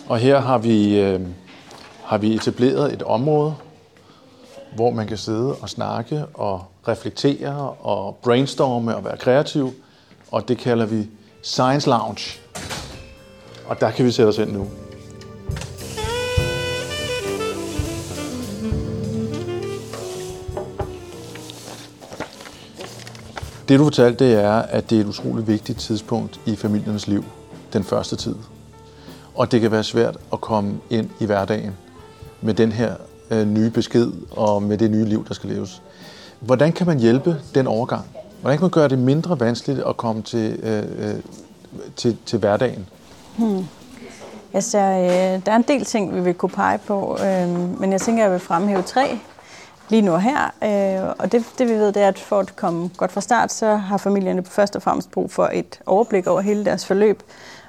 Og 0.07 0.17
her 0.17 0.39
har 0.39 0.57
vi, 0.57 0.99
øh, 0.99 1.21
har 2.03 2.17
vi 2.17 2.35
etableret 2.35 2.93
et 2.93 3.03
område, 3.03 3.55
hvor 4.75 4.91
man 4.91 5.07
kan 5.07 5.17
sidde 5.17 5.55
og 5.55 5.69
snakke 5.69 6.25
og 6.33 6.63
reflektere 6.87 7.69
og 7.81 8.15
brainstorme 8.15 8.95
og 8.95 9.05
være 9.05 9.17
kreativ. 9.17 9.73
Og 10.31 10.47
det 10.47 10.57
kalder 10.57 10.85
vi 10.85 11.07
Science 11.41 11.89
Lounge. 11.89 12.39
Og 13.67 13.81
der 13.81 13.91
kan 13.91 14.05
vi 14.05 14.11
sætte 14.11 14.29
os 14.29 14.37
ind 14.37 14.51
nu. 14.51 14.67
Det 23.67 23.79
du 23.79 23.83
fortalte, 23.83 24.25
det 24.25 24.43
er, 24.43 24.51
at 24.51 24.89
det 24.89 24.95
er 24.95 25.01
et 25.01 25.07
utroligt 25.07 25.47
vigtigt 25.47 25.79
tidspunkt 25.79 26.39
i 26.45 26.55
familiernes 26.55 27.07
liv, 27.07 27.23
den 27.73 27.83
første 27.83 28.15
tid. 28.15 28.35
Og 29.35 29.51
det 29.51 29.61
kan 29.61 29.71
være 29.71 29.83
svært 29.83 30.17
at 30.33 30.41
komme 30.41 30.77
ind 30.89 31.09
i 31.19 31.25
hverdagen 31.25 31.71
med 32.41 32.53
den 32.53 32.71
her 32.71 32.95
øh, 33.31 33.47
nye 33.47 33.69
besked 33.69 34.11
og 34.31 34.63
med 34.63 34.77
det 34.77 34.91
nye 34.91 35.05
liv, 35.05 35.27
der 35.27 35.33
skal 35.33 35.49
leves. 35.49 35.81
Hvordan 36.39 36.71
kan 36.71 36.87
man 36.87 36.99
hjælpe 36.99 37.41
den 37.55 37.67
overgang? 37.67 38.05
Hvordan 38.41 38.57
kan 38.57 38.63
man 38.63 38.71
gøre 38.71 38.87
det 38.87 38.99
mindre 38.99 39.39
vanskeligt 39.39 39.79
at 39.79 39.97
komme 39.97 40.21
til, 40.21 40.59
øh, 40.63 40.83
øh 40.99 41.15
til, 41.95 42.17
til 42.25 42.39
hverdagen? 42.39 42.85
Hmm. 43.37 43.65
Altså, 44.53 44.77
øh, 44.77 45.45
der 45.45 45.51
er 45.51 45.55
en 45.55 45.65
del 45.67 45.85
ting, 45.85 46.15
vi 46.15 46.21
vil 46.21 46.33
kunne 46.33 46.49
pege 46.49 46.77
på, 46.77 47.17
øh, 47.21 47.79
men 47.79 47.91
jeg 47.91 48.01
tænker, 48.01 48.23
jeg 48.23 48.31
vil 48.31 48.39
fremhæve 48.39 48.81
tre 48.81 49.19
lige 49.89 50.01
nu 50.01 50.15
her. 50.15 50.45
Øh, 50.63 51.15
og 51.19 51.31
det, 51.31 51.45
det 51.57 51.67
vi 51.67 51.73
ved, 51.73 51.91
det 51.91 52.03
er, 52.03 52.07
at 52.07 52.19
for 52.19 52.39
at 52.39 52.55
komme 52.55 52.89
godt 52.97 53.11
fra 53.11 53.21
start, 53.21 53.51
så 53.51 53.75
har 53.75 53.97
familierne 53.97 54.45
først 54.45 54.75
og 54.75 54.81
fremmest 54.81 55.11
brug 55.11 55.31
for 55.31 55.49
et 55.53 55.79
overblik 55.85 56.27
over 56.27 56.41
hele 56.41 56.65
deres 56.65 56.85
forløb. 56.85 57.23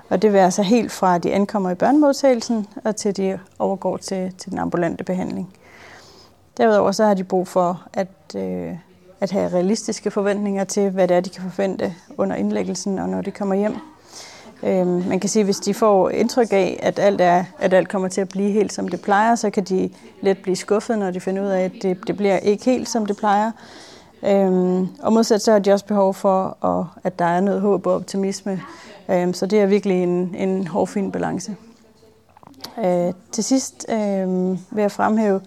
Og 0.08 0.22
det 0.22 0.32
vil 0.32 0.38
altså 0.38 0.62
helt 0.62 0.92
fra, 0.92 1.14
at 1.14 1.22
de 1.22 1.32
ankommer 1.32 1.70
i 1.70 1.74
børnemodtagelsen, 1.74 2.66
og 2.84 2.96
til 2.96 3.16
de 3.16 3.38
overgår 3.58 3.96
til, 3.96 4.34
til 4.38 4.50
den 4.50 4.58
ambulante 4.58 5.04
behandling. 5.04 5.54
Derudover 6.56 6.92
så 6.92 7.04
har 7.04 7.14
de 7.14 7.24
brug 7.24 7.48
for 7.48 7.82
at, 7.92 8.08
øh, 8.36 8.72
at 9.20 9.30
have 9.30 9.48
realistiske 9.48 10.10
forventninger 10.10 10.64
til, 10.64 10.90
hvad 10.90 11.08
det 11.08 11.16
er, 11.16 11.20
de 11.20 11.30
kan 11.30 11.42
forvente 11.42 11.94
under 12.18 12.36
indlæggelsen 12.36 12.98
og 12.98 13.08
når 13.08 13.22
de 13.22 13.30
kommer 13.30 13.54
hjem. 13.54 13.76
Øh, 14.62 15.08
man 15.08 15.20
kan 15.20 15.30
sige, 15.30 15.40
at 15.40 15.46
hvis 15.46 15.56
de 15.56 15.74
får 15.74 16.10
indtryk 16.10 16.52
af, 16.52 16.80
at 16.82 16.98
alt, 16.98 17.20
er, 17.20 17.44
at 17.58 17.74
alt 17.74 17.88
kommer 17.88 18.08
til 18.08 18.20
at 18.20 18.28
blive 18.28 18.50
helt 18.50 18.72
som 18.72 18.88
det 18.88 19.00
plejer, 19.00 19.34
så 19.34 19.50
kan 19.50 19.64
de 19.64 19.90
let 20.20 20.38
blive 20.38 20.56
skuffet, 20.56 20.98
når 20.98 21.10
de 21.10 21.20
finder 21.20 21.42
ud 21.42 21.48
af, 21.48 21.64
at 21.64 21.72
det, 21.82 21.98
det 22.06 22.16
bliver 22.16 22.36
ikke 22.36 22.64
helt 22.64 22.88
som 22.88 23.06
det 23.06 23.16
plejer. 23.16 23.50
Øhm, 24.22 24.88
og 25.02 25.12
modsat 25.12 25.42
så 25.42 25.52
har 25.52 25.58
de 25.58 25.72
også 25.72 25.86
behov 25.86 26.14
for, 26.14 26.64
at, 26.64 26.86
at 27.04 27.18
der 27.18 27.24
er 27.24 27.40
noget 27.40 27.60
håb 27.60 27.86
og 27.86 27.94
optimisme. 27.94 28.62
Øhm, 29.10 29.34
så 29.34 29.46
det 29.46 29.60
er 29.60 29.66
virkelig 29.66 30.02
en, 30.02 30.34
en 30.34 30.66
hårfin 30.66 31.12
balance. 31.12 31.56
Øh, 32.84 33.12
til 33.32 33.44
sidst 33.44 33.86
øh, 33.88 34.28
vil 34.50 34.80
jeg 34.80 34.92
fremhæve 34.92 35.40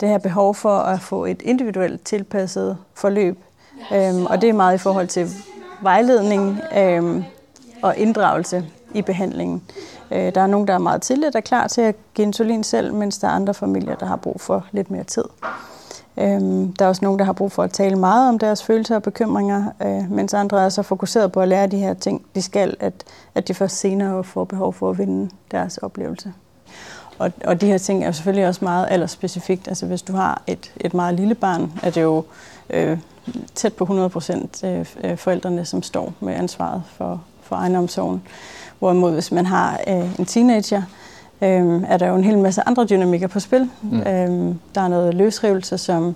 det 0.00 0.08
her 0.08 0.18
behov 0.18 0.54
for 0.54 0.78
at 0.78 1.00
få 1.00 1.24
et 1.24 1.42
individuelt 1.42 2.04
tilpasset 2.04 2.76
forløb. 2.94 3.38
Øhm, 3.92 4.26
og 4.26 4.42
det 4.42 4.48
er 4.48 4.52
meget 4.52 4.74
i 4.74 4.78
forhold 4.78 5.06
til 5.06 5.30
vejledning, 5.82 6.60
øhm, 6.78 7.24
og 7.82 7.96
inddragelse 7.96 8.64
i 8.94 9.02
behandlingen. 9.02 9.62
Øh, 10.10 10.34
der 10.34 10.40
er 10.40 10.46
nogen, 10.46 10.68
der 10.68 10.74
er 10.74 10.78
meget 10.78 11.02
tidligt 11.02 11.36
er 11.36 11.40
klar 11.40 11.66
til 11.66 11.80
at 11.80 11.94
give 12.14 12.26
insulin 12.26 12.64
selv, 12.64 12.94
mens 12.94 13.18
der 13.18 13.28
er 13.28 13.32
andre 13.32 13.54
familier, 13.54 13.94
der 13.94 14.06
har 14.06 14.16
brug 14.16 14.40
for 14.40 14.66
lidt 14.72 14.90
mere 14.90 15.04
tid. 15.04 15.24
Øhm, 16.18 16.72
der 16.72 16.84
er 16.84 16.88
også 16.88 17.04
nogen, 17.04 17.18
der 17.18 17.24
har 17.24 17.32
brug 17.32 17.52
for 17.52 17.62
at 17.62 17.70
tale 17.70 17.96
meget 17.96 18.28
om 18.28 18.38
deres 18.38 18.64
følelser 18.64 18.94
og 18.96 19.02
bekymringer, 19.02 19.64
øh, 19.82 20.12
mens 20.12 20.34
andre 20.34 20.64
er 20.64 20.68
så 20.68 20.82
fokuseret 20.82 21.32
på 21.32 21.40
at 21.40 21.48
lære 21.48 21.66
de 21.66 21.78
her 21.78 21.94
ting, 21.94 22.26
de 22.34 22.42
skal, 22.42 22.76
at, 22.80 22.92
at 23.34 23.48
de 23.48 23.54
først 23.54 23.76
senere 23.76 24.24
får 24.24 24.44
behov 24.44 24.72
for 24.72 24.90
at 24.90 24.98
vinde 24.98 25.30
deres 25.50 25.78
oplevelse. 25.78 26.32
Og, 27.18 27.32
og 27.44 27.60
de 27.60 27.66
her 27.66 27.78
ting 27.78 28.04
er 28.04 28.12
selvfølgelig 28.12 28.48
også 28.48 28.64
meget 28.64 28.86
aldersspecifikt. 28.90 29.68
Altså 29.68 29.86
hvis 29.86 30.02
du 30.02 30.12
har 30.12 30.42
et, 30.46 30.72
et 30.76 30.94
meget 30.94 31.14
lille 31.14 31.34
barn, 31.34 31.72
er 31.82 31.90
det 31.90 32.02
jo 32.02 32.24
øh, 32.70 32.98
tæt 33.54 33.74
på 33.74 33.84
100 33.84 34.08
procent 34.08 34.64
øh, 34.64 34.86
øh, 35.04 35.16
forældrene, 35.16 35.64
som 35.64 35.82
står 35.82 36.12
med 36.20 36.34
ansvaret 36.34 36.82
for, 36.86 37.22
for 37.46 37.56
egenomsorgen. 37.56 38.22
Hvorimod 38.78 39.12
hvis 39.12 39.32
man 39.32 39.46
har 39.46 39.80
øh, 39.88 40.18
en 40.18 40.24
teenager, 40.24 40.82
øh, 41.42 41.82
er 41.88 41.96
der 41.96 42.08
jo 42.08 42.14
en 42.14 42.24
hel 42.24 42.38
masse 42.38 42.62
andre 42.66 42.84
dynamikker 42.84 43.26
på 43.26 43.40
spil. 43.40 43.70
Mm. 43.82 44.00
Øh, 44.00 44.54
der 44.74 44.80
er 44.80 44.88
noget 44.88 45.14
løsrivelse, 45.14 45.78
som, 45.78 46.14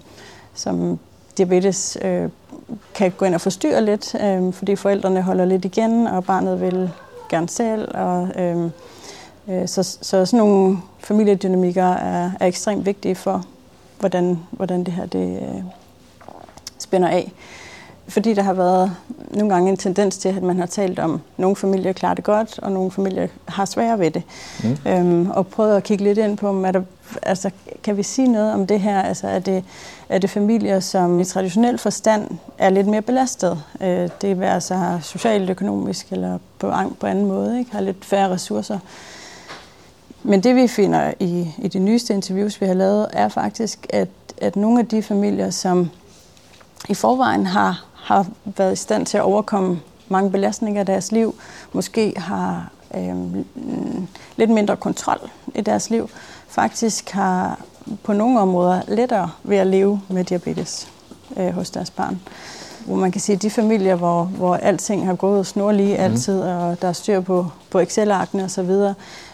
som 0.54 0.99
diabetes 1.38 1.99
øh, 2.02 2.28
kan 2.94 3.10
gå 3.10 3.25
ind 3.25 3.34
og 3.34 3.40
forstyrre 3.40 3.84
lidt, 3.84 4.14
øh, 4.14 4.52
fordi 4.52 4.76
forældrene 4.76 5.22
holder 5.22 5.44
lidt 5.44 5.64
igen, 5.64 6.06
og 6.06 6.25
barnet 6.25 6.60
vil 6.60 6.90
gerne 7.28 7.49
selv. 7.49 7.88
Og, 7.94 8.28
øh, 8.37 8.70
øh, 9.49 9.68
så, 9.68 9.82
så 9.82 10.26
sådan 10.26 10.38
nogle 10.38 10.78
familiedynamikker 10.99 11.84
er, 11.84 12.30
er 12.40 12.46
ekstremt 12.46 12.87
vigtige 12.87 13.14
for, 13.14 13.44
hvordan, 13.99 14.38
hvordan 14.50 14.84
det 14.84 14.94
her 14.94 15.06
det, 15.06 15.42
øh, 15.42 15.62
spænder 16.78 17.08
af 17.08 17.32
fordi 18.11 18.35
der 18.35 18.43
har 18.43 18.52
været 18.52 18.93
nogle 19.31 19.55
gange 19.55 19.71
en 19.71 19.76
tendens 19.76 20.19
til, 20.19 20.29
at 20.29 20.43
man 20.43 20.59
har 20.59 20.67
talt 20.67 20.99
om, 20.99 21.14
at 21.14 21.21
nogle 21.38 21.57
familier 21.57 21.93
klarer 21.93 22.14
det 22.14 22.25
godt, 22.25 22.59
og 22.59 22.73
nogle 22.73 22.90
familier 22.90 23.26
har 23.49 23.64
svære 23.64 23.99
ved 23.99 24.11
det. 24.11 24.23
Mm. 24.64 24.76
Øhm, 24.87 25.31
og 25.31 25.47
prøvet 25.47 25.76
at 25.76 25.83
kigge 25.83 26.05
lidt 26.05 26.19
ind 26.19 26.37
på, 26.37 26.64
er 26.64 26.73
der, 26.73 26.83
altså, 27.23 27.50
kan 27.83 27.97
vi 27.97 28.02
sige 28.02 28.29
noget 28.29 28.52
om 28.52 28.67
det 28.67 28.81
her? 28.81 29.02
Altså, 29.02 29.29
er, 29.29 29.38
det, 29.38 29.64
er 30.09 30.19
det 30.19 30.31
familier, 30.31 30.81
som 30.81 31.21
i 31.21 31.25
traditionel 31.25 31.79
forstand 31.79 32.31
er 32.59 32.71
lidt 32.71 32.87
mere 32.87 33.02
belastet? 33.02 33.62
Øh, 33.81 34.09
det 34.21 34.40
vil 34.40 34.47
altså 34.47 34.99
socialt, 35.02 35.50
økonomisk 35.50 36.12
eller 36.12 36.38
på, 36.59 36.73
på 37.00 37.07
anden 37.07 37.26
måde, 37.26 37.59
ikke? 37.59 37.73
har 37.73 37.81
lidt 37.81 38.05
færre 38.05 38.31
ressourcer. 38.31 38.79
Men 40.23 40.40
det 40.40 40.57
vi 40.57 40.67
finder 40.67 41.12
i, 41.21 41.55
i 41.59 41.69
de 41.69 41.79
nyeste 41.79 42.14
interviews, 42.14 42.61
vi 42.61 42.67
har 42.67 42.75
lavet, 42.75 43.07
er 43.12 43.29
faktisk, 43.29 43.87
at, 43.90 44.09
at 44.40 44.57
nogle 44.57 44.81
af 44.81 44.87
de 44.87 45.02
familier, 45.02 45.50
som 45.50 45.90
i 46.88 46.95
forvejen 46.95 47.47
har 47.47 47.89
har 48.11 48.26
været 48.45 48.73
i 48.73 48.76
stand 48.76 49.07
til 49.07 49.17
at 49.17 49.23
overkomme 49.23 49.81
mange 50.09 50.31
belastninger 50.31 50.83
i 50.83 50.85
deres 50.85 51.12
liv, 51.12 51.35
måske 51.73 52.14
har 52.17 52.71
øh, 52.95 53.17
lidt 54.37 54.50
mindre 54.50 54.76
kontrol 54.76 55.31
i 55.55 55.61
deres 55.61 55.90
liv, 55.90 56.11
faktisk 56.49 57.11
har 57.11 57.61
på 58.05 58.12
nogle 58.12 58.40
områder 58.40 58.83
lettere 58.88 59.31
ved 59.43 59.57
at 59.57 59.67
leve 59.67 60.00
med 60.09 60.25
diabetes 60.25 60.88
øh, 61.37 61.50
hos 61.50 61.71
deres 61.71 61.90
barn. 61.90 62.21
Hvor 62.87 62.97
man 62.97 63.12
kan 63.12 63.21
sige, 63.21 63.37
at 63.37 63.43
de 63.43 63.50
familier, 63.50 63.95
hvor, 63.95 64.25
hvor 64.25 64.57
alting 64.57 65.07
har 65.07 65.14
gået 65.14 65.47
snorlige 65.47 65.95
mhm. 65.95 66.05
altid, 66.05 66.43
mm. 66.43 66.49
og 66.49 66.83
der 66.83 66.88
er 66.88 66.93
styr 66.93 67.21
på, 67.21 67.47
på 67.71 67.79
Excel-arkene 67.79 68.45
osv., 68.45 68.71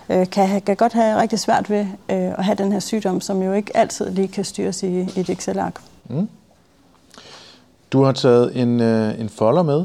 øh, 0.08 0.30
kan, 0.30 0.60
kan 0.60 0.76
godt 0.76 0.92
have 0.92 1.20
rigtig 1.20 1.38
svært 1.38 1.70
ved 1.70 1.86
øh, 2.08 2.38
at 2.38 2.44
have 2.44 2.54
den 2.54 2.72
her 2.72 2.80
sygdom, 2.80 3.20
som 3.20 3.42
jo 3.42 3.52
ikke 3.52 3.76
altid 3.76 4.10
lige 4.10 4.28
kan 4.28 4.44
styres 4.44 4.82
i, 4.82 4.86
i 4.86 5.20
et 5.20 5.30
Excel-ark. 5.30 5.80
Mm. 6.08 6.28
Du 7.96 8.02
har 8.02 8.12
taget 8.12 8.56
en, 8.56 8.80
øh, 8.80 9.20
en 9.20 9.28
folder 9.28 9.62
med. 9.62 9.84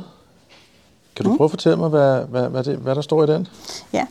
Kan 1.16 1.26
du 1.26 1.32
mm. 1.32 1.38
prøve 1.38 1.46
at 1.46 1.52
fortælle 1.52 1.78
mig, 1.78 1.90
hvad, 1.90 2.22
hvad, 2.24 2.50
hvad, 2.50 2.64
det, 2.64 2.78
hvad 2.78 2.96
der 2.96 3.02
står 3.02 3.24
i 3.24 3.28
den? 3.28 3.48
Ja, 3.94 4.06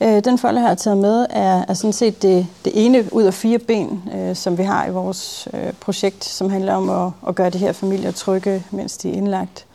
øh, 0.00 0.24
den 0.24 0.38
folder, 0.38 0.60
jeg 0.60 0.68
har 0.68 0.74
taget 0.74 0.98
med, 0.98 1.26
er, 1.30 1.64
er 1.68 1.74
sådan 1.74 1.92
set 1.92 2.22
det, 2.22 2.46
det 2.64 2.72
ene 2.74 3.04
ud 3.12 3.22
af 3.22 3.34
fire 3.34 3.58
ben, 3.58 4.02
øh, 4.14 4.36
som 4.36 4.58
vi 4.58 4.62
har 4.62 4.86
i 4.86 4.90
vores 4.90 5.48
øh, 5.54 5.72
projekt, 5.80 6.24
som 6.24 6.50
handler 6.50 6.74
om 6.74 6.90
at, 6.90 7.12
at 7.28 7.34
gøre 7.34 7.50
de 7.50 7.58
her 7.58 7.72
familier 7.72 8.10
trygge, 8.10 8.64
mens 8.70 8.96
de 8.96 9.10
er 9.10 9.14
indlagt. 9.14 9.66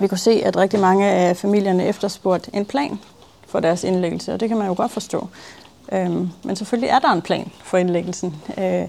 Vi 0.00 0.06
kunne 0.06 0.18
se, 0.18 0.42
at 0.44 0.56
rigtig 0.56 0.80
mange 0.80 1.06
af 1.10 1.36
familierne 1.36 1.84
efterspurgte 1.84 2.50
en 2.54 2.64
plan 2.64 2.98
for 3.46 3.60
deres 3.60 3.84
indlæggelse, 3.84 4.32
og 4.34 4.40
det 4.40 4.48
kan 4.48 4.58
man 4.58 4.66
jo 4.66 4.74
godt 4.76 4.92
forstå. 4.92 5.28
Øhm, 5.92 6.28
men 6.42 6.56
selvfølgelig 6.56 6.88
er 6.88 6.98
der 6.98 7.12
en 7.12 7.22
plan 7.22 7.50
for 7.64 7.78
indlæggelsen. 7.78 8.36
Øh, 8.58 8.88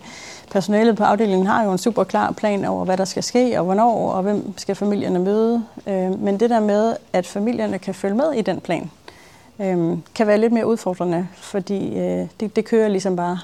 personalet 0.54 0.98
på 0.98 1.04
afdelingen 1.04 1.48
har 1.48 1.64
jo 1.64 1.72
en 1.72 1.78
super 1.78 2.04
klar 2.04 2.32
plan 2.32 2.66
over, 2.66 2.86
hvad 2.86 2.98
der 2.98 3.06
skal 3.06 3.24
ske, 3.24 3.60
og 3.60 3.66
hvornår, 3.66 4.12
og 4.12 4.24
hvem 4.24 4.54
skal 4.58 4.76
familierne 4.76 5.20
møde. 5.20 5.64
Øh, 5.88 6.20
men 6.20 6.40
det 6.40 6.50
der 6.50 6.60
med, 6.60 6.96
at 7.14 7.28
familierne 7.28 7.80
kan 7.80 7.94
følge 7.94 8.16
med 8.16 8.34
i 8.34 8.42
den 8.42 8.60
plan, 8.60 8.92
øh, 9.60 9.98
kan 10.16 10.28
være 10.28 10.38
lidt 10.38 10.54
mere 10.54 10.68
udfordrende, 10.68 11.28
fordi 11.36 12.00
øh, 12.00 12.28
det, 12.40 12.56
det 12.56 12.66
kører 12.66 12.88
ligesom 12.88 13.16
bare. 13.16 13.40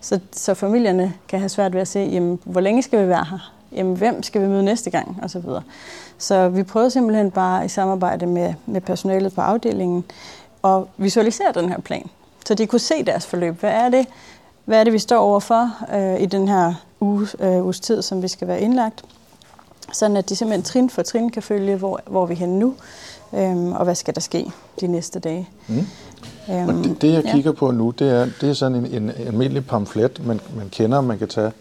Så, 0.00 0.20
så 0.32 0.54
familierne 0.54 1.14
kan 1.28 1.38
have 1.38 1.48
svært 1.48 1.74
ved 1.74 1.80
at 1.80 1.88
se, 1.88 1.98
jamen, 1.98 2.38
hvor 2.44 2.60
længe 2.60 2.82
skal 2.82 3.02
vi 3.02 3.08
være 3.08 3.26
her? 3.30 3.52
Jamen, 3.72 3.96
hvem 3.96 4.22
skal 4.22 4.42
vi 4.42 4.46
møde 4.46 4.62
næste 4.62 4.90
gang? 4.90 5.18
Og 5.22 5.30
så 5.30 5.38
videre. 5.38 5.62
Så 6.18 6.48
vi 6.48 6.62
prøvede 6.62 6.90
simpelthen 6.90 7.30
bare 7.30 7.64
i 7.64 7.68
samarbejde 7.68 8.26
med, 8.26 8.54
med 8.66 8.80
personalet 8.80 9.34
på 9.34 9.40
afdelingen 9.40 10.04
at 10.64 10.82
visualisere 10.96 11.52
den 11.54 11.68
her 11.68 11.80
plan. 11.80 12.10
Så 12.46 12.54
de 12.54 12.66
kunne 12.66 12.78
se 12.78 13.04
deres 13.04 13.26
forløb. 13.26 13.60
Hvad 13.60 13.70
er 13.70 13.88
det, 13.88 14.06
hvad 14.64 14.80
er 14.80 14.84
det, 14.84 14.92
vi 14.92 14.98
står 14.98 15.18
overfor 15.18 15.70
øh, 15.94 16.22
i 16.22 16.26
den 16.26 16.48
her 16.48 16.74
uge, 17.00 17.28
øh, 17.40 17.64
uges 17.64 17.80
tid, 17.80 18.02
som 18.02 18.22
vi 18.22 18.28
skal 18.28 18.48
være 18.48 18.60
indlagt? 18.60 19.04
Sådan 19.92 20.16
at 20.16 20.28
de 20.28 20.36
simpelthen 20.36 20.62
trin 20.62 20.90
for 20.90 21.02
trin 21.02 21.30
kan 21.30 21.42
følge, 21.42 21.76
hvor, 21.76 22.00
hvor 22.06 22.26
vi 22.26 22.34
er 22.34 22.38
henne 22.38 22.58
nu, 22.58 22.74
øh, 23.32 23.66
og 23.66 23.84
hvad 23.84 23.94
skal 23.94 24.14
der 24.14 24.20
ske 24.20 24.52
de 24.80 24.86
næste 24.86 25.18
dage. 25.18 25.48
Mm. 25.68 25.86
Øhm, 26.50 26.68
og 26.68 26.74
det, 26.74 27.02
det, 27.02 27.12
jeg 27.12 27.24
ja. 27.24 27.32
kigger 27.32 27.52
på 27.52 27.70
nu, 27.70 27.90
det 27.90 28.10
er, 28.10 28.28
det 28.40 28.48
er 28.50 28.52
sådan 28.52 28.78
en, 28.78 29.02
en, 29.02 29.10
almindelig 29.10 29.66
pamflet, 29.66 30.26
man, 30.26 30.40
man 30.56 30.68
kender, 30.68 31.00
man 31.00 31.18
kan 31.18 31.28
tage 31.28 31.52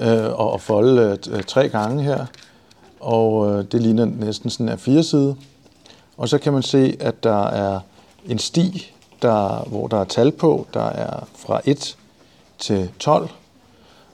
øh, 0.00 0.24
og, 0.24 0.52
og 0.52 0.60
folde 0.60 1.18
øh, 1.30 1.42
tre 1.42 1.68
gange 1.68 2.02
her. 2.02 2.26
Og 3.00 3.50
øh, 3.50 3.64
det 3.72 3.82
ligner 3.82 4.04
næsten 4.04 4.50
sådan 4.50 4.68
en 4.68 4.78
fire 4.78 5.02
side. 5.02 5.36
Og 6.16 6.28
så 6.28 6.38
kan 6.38 6.52
man 6.52 6.62
se, 6.62 6.96
at 7.00 7.24
der 7.24 7.46
er 7.46 7.80
en 8.26 8.38
sti, 8.38 8.92
der, 9.22 9.68
hvor 9.68 9.86
der 9.86 10.00
er 10.00 10.04
tal 10.04 10.32
på. 10.32 10.66
Der 10.74 10.84
er 10.84 11.26
fra 11.36 11.60
1 11.64 11.96
til 12.58 12.90
12. 12.98 13.28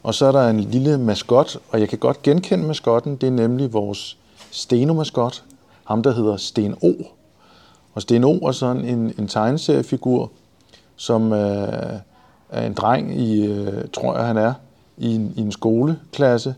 Og 0.03 0.15
så 0.15 0.27
er 0.27 0.33
der 0.33 0.49
en 0.49 0.61
lille 0.61 0.99
maskot, 0.99 1.57
og 1.71 1.81
jeg 1.81 1.89
kan 1.89 1.99
godt 1.99 2.23
genkende 2.23 2.67
maskotten. 2.67 3.17
Det 3.17 3.27
er 3.27 3.31
nemlig 3.31 3.73
vores 3.73 4.19
Steno-maskot, 4.51 5.43
ham 5.85 6.03
der 6.03 6.15
hedder 6.15 6.37
Sten 6.37 6.75
O. 6.83 6.93
Og 7.95 8.03
Sten 8.03 8.25
O 8.25 8.33
er 8.33 8.53
sådan 8.53 8.85
en, 8.85 9.15
en 9.19 9.29
tegneseriefigur, 9.29 10.31
som 10.97 11.33
øh, 11.33 11.99
er 12.51 12.67
en 12.67 12.75
dreng 12.75 13.21
i, 13.21 13.47
øh, 13.47 13.85
tror 13.93 14.17
jeg 14.17 14.27
han 14.27 14.37
er, 14.37 14.53
i 14.97 15.15
en, 15.15 15.33
i 15.37 15.41
en 15.41 15.53
skoleklasse 15.53 16.55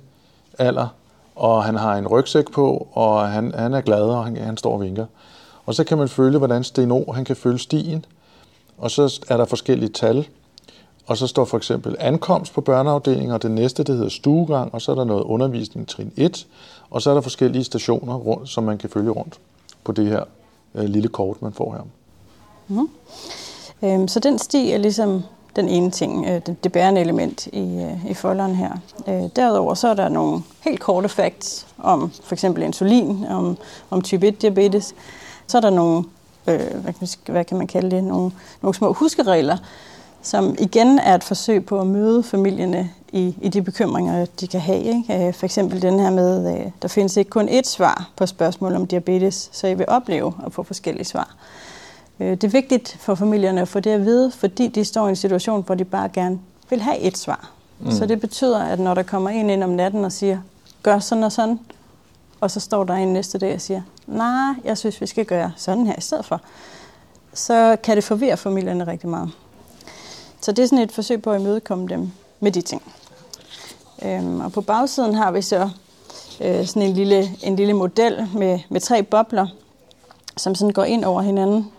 alder, 0.59 0.89
og 1.35 1.65
han 1.65 1.75
har 1.75 1.97
en 1.97 2.09
rygsæk 2.09 2.51
på, 2.53 2.89
og 2.93 3.29
han, 3.29 3.55
han 3.55 3.75
er 3.75 3.81
glad, 3.81 4.03
og 4.03 4.25
han, 4.25 4.37
han 4.37 4.57
står 4.57 4.73
og 4.73 4.81
vinker. 4.81 5.07
Og 5.67 5.75
så 5.75 5.85
kan 5.85 5.99
man 5.99 6.09
følge, 6.09 6.39
hvordan 6.39 6.65
Sten 6.65 6.91
O, 6.91 7.13
han 7.13 7.25
kan 7.25 7.37
følge 7.37 7.59
stien, 7.59 8.05
og 8.79 8.91
så 8.91 9.21
er 9.29 9.37
der 9.37 9.45
forskellige 9.45 9.89
tal, 9.89 10.29
og 11.07 11.17
så 11.17 11.27
står 11.27 11.45
for 11.45 11.57
eksempel 11.57 11.97
ankomst 11.99 12.55
på 12.55 12.61
børneafdelingen, 12.61 13.31
og 13.31 13.43
det 13.43 13.51
næste, 13.51 13.85
det 13.85 13.95
hedder 13.95 14.11
stuegang, 14.11 14.75
og 14.75 14.83
så 14.83 14.93
er 14.93 14.97
der 14.97 15.05
noget 15.05 15.23
undervisning 15.23 15.89
trin 15.89 16.13
1, 16.17 16.47
og 16.91 17.03
så 17.03 17.11
er 17.11 17.15
der 17.15 17.21
forskellige 17.21 17.65
stationer, 17.65 18.15
rundt, 18.15 18.49
som 18.49 18.65
man 18.65 18.79
kan 18.79 18.91
følge 18.91 19.11
rundt 19.11 19.41
på 19.85 19.93
det 19.93 20.07
her 20.07 20.25
øh, 20.75 20.85
lille 20.85 21.09
kort, 21.09 21.43
man 21.43 21.53
får 21.53 21.73
her. 21.73 21.83
Mm. 22.69 22.89
Øhm, 23.83 24.09
så 24.09 24.21
den 24.21 24.39
sti 24.39 24.73
er 24.73 24.79
ligesom 24.79 25.23
den 25.57 25.69
ene 25.69 25.91
ting, 25.91 26.27
øh, 26.27 26.41
det, 26.47 26.65
det 26.65 26.73
bærende 26.73 27.01
element 27.01 27.47
i, 27.47 27.83
øh, 27.83 28.11
i 28.11 28.15
folderen 28.15 28.55
her. 28.55 28.73
Øh, 29.09 29.23
derudover 29.37 29.75
så 29.75 29.89
er 29.89 29.95
der 29.95 30.09
nogle 30.09 30.43
helt 30.61 30.81
korte 30.81 31.09
facts 31.09 31.67
om 31.79 32.11
for 32.23 32.35
eksempel 32.35 32.63
insulin, 32.63 33.25
om, 33.31 33.57
om 33.91 34.03
type 34.03 34.29
1 34.29 34.43
diabetes. 34.43 34.95
Så 35.47 35.57
er 35.57 35.61
der 35.61 35.71
nogle, 35.71 36.05
øh, 36.49 36.59
hvad, 36.59 36.93
kan, 36.93 36.95
man, 37.01 37.09
hvad 37.27 37.45
kan 37.45 37.59
man 37.59 37.67
kalde 37.67 37.97
det, 37.97 38.05
nogle, 38.05 38.31
nogle 38.63 38.75
små 38.75 38.93
huskeregler, 38.93 39.57
som 40.25 40.57
igen 40.59 40.99
er 40.99 41.15
et 41.15 41.25
forsøg 41.25 41.67
på 41.67 41.81
at 41.81 41.87
møde 41.87 42.23
familierne 42.23 42.91
i, 43.13 43.37
i 43.43 43.49
de 43.49 43.63
bekymringer, 43.63 44.27
de 44.41 44.47
kan 44.47 44.61
have. 44.61 44.83
Ikke? 44.83 45.27
Øh, 45.27 45.35
for 45.35 45.45
eksempel 45.45 45.83
den 45.83 46.01
her 46.01 46.11
med, 46.11 46.59
øh, 46.59 46.71
der 46.83 46.89
findes 46.89 47.17
ikke 47.17 47.31
kun 47.31 47.49
ét 47.49 47.63
svar 47.63 48.11
på 48.17 48.27
spørgsmål 48.27 48.75
om 48.75 48.87
diabetes, 48.87 49.49
så 49.53 49.67
I 49.67 49.75
vil 49.75 49.87
opleve 49.89 50.35
at 50.47 50.53
få 50.53 50.63
forskellige 50.63 51.05
svar. 51.05 51.35
Øh, 52.21 52.31
det 52.31 52.45
er 52.45 52.49
vigtigt 52.49 52.97
for 53.01 53.15
familierne 53.15 53.61
at 53.61 53.69
få 53.69 53.81
det 53.81 53.91
at 53.91 54.05
vide, 54.05 54.31
fordi 54.31 54.69
de 54.69 54.85
står 54.85 55.07
i 55.07 55.11
en 55.11 55.17
situation, 55.17 55.63
hvor 55.63 55.75
de 55.75 55.85
bare 55.85 56.09
gerne 56.09 56.39
vil 56.71 56.81
have 56.81 56.99
et 56.99 57.19
svar. 57.19 57.51
Mm. 57.81 57.91
Så 57.91 58.07
det 58.07 58.21
betyder, 58.21 58.63
at 58.63 58.81
når 58.81 58.95
der 58.95 59.03
kommer 59.03 59.31
en 59.31 59.51
ind 59.51 59.65
om 59.65 59.71
natten 59.71 60.05
og 60.05 60.13
siger, 60.13 60.39
gør 60.83 60.99
sådan 60.99 61.25
og 61.25 61.33
sådan, 61.33 61.61
og 62.41 62.51
så 62.51 62.61
står 62.61 62.85
der 62.85 62.95
en 62.95 63.13
næste 63.13 63.39
dag 63.39 63.55
og 63.55 63.61
siger, 63.61 63.83
nej, 64.07 64.55
jeg 64.65 64.79
synes, 64.79 65.01
vi 65.01 65.07
skal 65.07 65.25
gøre 65.25 65.53
sådan 65.57 65.87
her 65.87 65.95
i 65.99 66.01
stedet 66.01 66.25
for, 66.25 66.41
så 67.35 67.77
kan 67.83 67.97
det 67.97 68.05
forvirre 68.05 68.37
familierne 68.37 68.87
rigtig 68.87 69.09
meget. 69.09 69.31
Så 70.45 70.53
det 70.53 70.63
er 70.63 70.67
sådan 70.67 70.85
et 70.85 70.93
forsøg 70.93 71.23
på 71.23 71.31
at 71.31 71.41
imødekomme 71.41 71.89
dem 71.89 72.11
med 72.41 72.53
de 72.53 72.61
ting. 72.61 72.83
Øhm, 74.05 74.41
og 74.41 74.53
på 74.53 74.61
bagsiden 74.61 75.15
har 75.15 75.33
vi 75.33 75.43
så 75.43 75.71
øh, 76.41 76.67
sådan 76.67 76.83
en 76.83 76.95
lille, 76.95 77.31
en 77.43 77.57
lille 77.57 77.73
model 77.73 78.29
med, 78.35 78.59
med 78.69 78.81
tre 78.81 79.03
bobler, 79.03 79.47
som 80.37 80.55
sådan 80.55 80.73
går 80.73 80.85
ind 80.85 81.05
over 81.05 81.23
hinanden. 81.23 81.73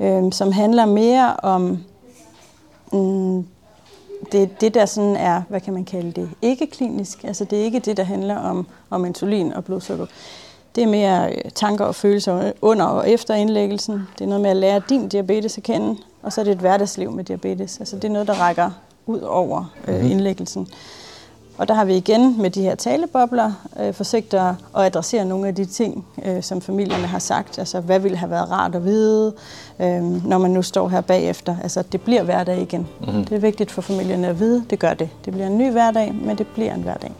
øh, 0.00 0.32
som 0.32 0.52
handler 0.52 0.86
mere 0.86 1.36
om 1.36 1.78
mm, 2.92 3.46
det, 4.32 4.60
det, 4.60 4.74
der 4.74 4.86
sådan 4.86 5.16
er, 5.16 5.42
hvad 5.48 5.60
kan 5.60 5.74
man 5.74 5.84
kalde 5.84 6.12
det, 6.12 6.30
ikke 6.42 6.66
klinisk. 6.66 7.24
Altså 7.24 7.44
det 7.44 7.60
er 7.60 7.64
ikke 7.64 7.78
det, 7.78 7.96
der 7.96 8.04
handler 8.04 8.36
om, 8.36 8.66
om 8.90 9.04
insulin 9.04 9.52
og 9.52 9.64
blodsukker. 9.64 10.06
Det 10.74 10.82
er 10.82 10.88
mere 10.88 11.32
øh, 11.32 11.50
tanker 11.54 11.84
og 11.84 11.94
følelser 11.94 12.52
under 12.62 12.84
og 12.84 13.10
efter 13.10 13.34
indlæggelsen. 13.34 14.08
Det 14.18 14.24
er 14.24 14.28
noget 14.28 14.40
med 14.40 14.50
at 14.50 14.56
lære 14.56 14.82
din 14.88 15.08
diabetes 15.08 15.58
at 15.58 15.64
kende, 15.64 15.96
og 16.22 16.32
så 16.32 16.40
er 16.40 16.44
det 16.44 16.52
et 16.52 16.58
hverdagsliv 16.58 17.10
med 17.10 17.24
diabetes. 17.24 17.80
Altså 17.80 17.96
det 17.96 18.04
er 18.04 18.12
noget, 18.12 18.28
der 18.28 18.34
rækker 18.34 18.70
ud 19.06 19.20
over 19.20 19.72
øh, 19.88 19.94
mhm. 19.94 20.10
indlæggelsen. 20.10 20.68
Og 21.58 21.68
der 21.68 21.74
har 21.74 21.84
vi 21.84 21.96
igen 21.96 22.42
med 22.42 22.50
de 22.50 22.62
her 22.62 22.74
talebobler 22.74 23.52
øh, 23.80 23.94
forsøgt 23.94 24.34
at, 24.34 24.54
at 24.76 24.84
adressere 24.84 25.24
nogle 25.24 25.48
af 25.48 25.54
de 25.54 25.64
ting, 25.64 26.06
øh, 26.24 26.42
som 26.42 26.60
familierne 26.60 27.06
har 27.06 27.18
sagt. 27.18 27.58
Altså, 27.58 27.80
hvad 27.80 27.98
ville 27.98 28.16
have 28.16 28.30
været 28.30 28.50
rart 28.50 28.74
at 28.74 28.84
vide, 28.84 29.34
øh, 29.80 30.26
når 30.26 30.38
man 30.38 30.50
nu 30.50 30.62
står 30.62 30.88
her 30.88 31.00
bagefter. 31.00 31.56
Altså, 31.62 31.82
det 31.82 32.00
bliver 32.00 32.22
hverdag 32.22 32.62
igen. 32.62 32.88
Mm-hmm. 33.00 33.24
Det 33.24 33.36
er 33.36 33.40
vigtigt 33.40 33.70
for 33.70 33.82
familierne 33.82 34.28
at 34.28 34.40
vide, 34.40 34.64
det 34.70 34.78
gør 34.78 34.94
det. 34.94 35.08
Det 35.24 35.32
bliver 35.32 35.46
en 35.46 35.58
ny 35.58 35.70
hverdag, 35.70 36.14
men 36.14 36.38
det 36.38 36.46
bliver 36.46 36.74
en 36.74 36.82
hverdag 36.82 37.12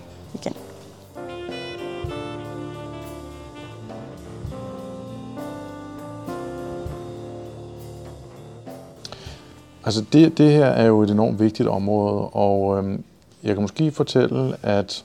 Altså 9.91 10.05
det, 10.13 10.39
det 10.39 10.53
her 10.53 10.67
er 10.67 10.87
jo 10.87 11.03
et 11.03 11.11
enormt 11.11 11.41
vigtigt 11.41 11.69
område, 11.69 12.29
og 12.29 12.79
øhm, 12.79 13.05
jeg 13.43 13.55
kan 13.55 13.63
måske 13.63 13.91
fortælle, 13.91 14.57
at 14.63 15.05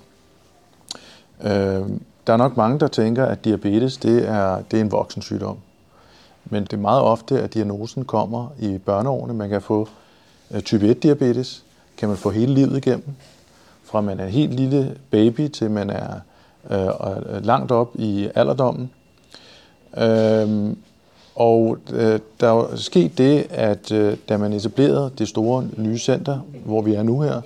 øh, 1.44 1.50
der 2.27 2.34
er 2.34 2.38
nok 2.38 2.58
mange, 2.58 2.80
der 2.80 2.88
tænker, 2.88 3.25
at 3.25 3.46
diabetes 3.46 3.98
det 3.98 4.30
er, 4.30 4.62
det 4.72 4.77
er 4.77 4.82
en 4.82 4.92
voksen 4.92 5.22
sygdom. 5.22 5.58
Men 6.46 6.63
det 6.63 6.74
er 6.74 6.77
meget 6.77 7.01
ofte, 7.01 7.42
at 7.42 7.54
diagnosen 7.54 8.06
kommer 8.06 8.48
i 8.60 8.77
børneårene. 8.77 9.34
Man 9.34 9.50
kan 9.50 9.62
få 9.62 9.88
øh, 10.51 10.62
type 10.62 10.92
1-diabetes, 10.92 11.63
kan 11.98 12.10
man 12.10 12.18
få 12.18 12.30
hele 12.30 12.54
livet 12.54 12.77
igennem. 12.77 13.15
Fra 13.84 14.01
man 14.01 14.20
er 14.20 14.25
en 14.25 14.32
helt 14.32 14.54
lille 14.54 14.98
baby, 15.12 15.48
til 15.48 15.72
man 15.72 15.89
er 15.89 16.20
øh, 16.70 16.88
øh 16.88 17.46
langt 17.46 17.72
op 17.72 17.92
i 17.96 18.30
alderdommen. 18.36 18.92
Øh, 19.98 20.75
og 21.36 21.77
øh, 21.94 22.20
der 22.39 22.48
er 22.48 22.75
sket 22.75 23.18
det, 23.18 23.48
at 23.50 23.92
øh, 23.92 24.18
da 24.30 24.38
man 24.38 24.54
etablerede 24.54 25.12
det 25.18 25.27
store 25.27 25.68
nye 25.77 25.98
center, 25.98 26.39
hvor 26.65 26.82
vi 26.82 26.94
er 26.94 27.04
nu 27.04 27.22
her, 27.22 27.42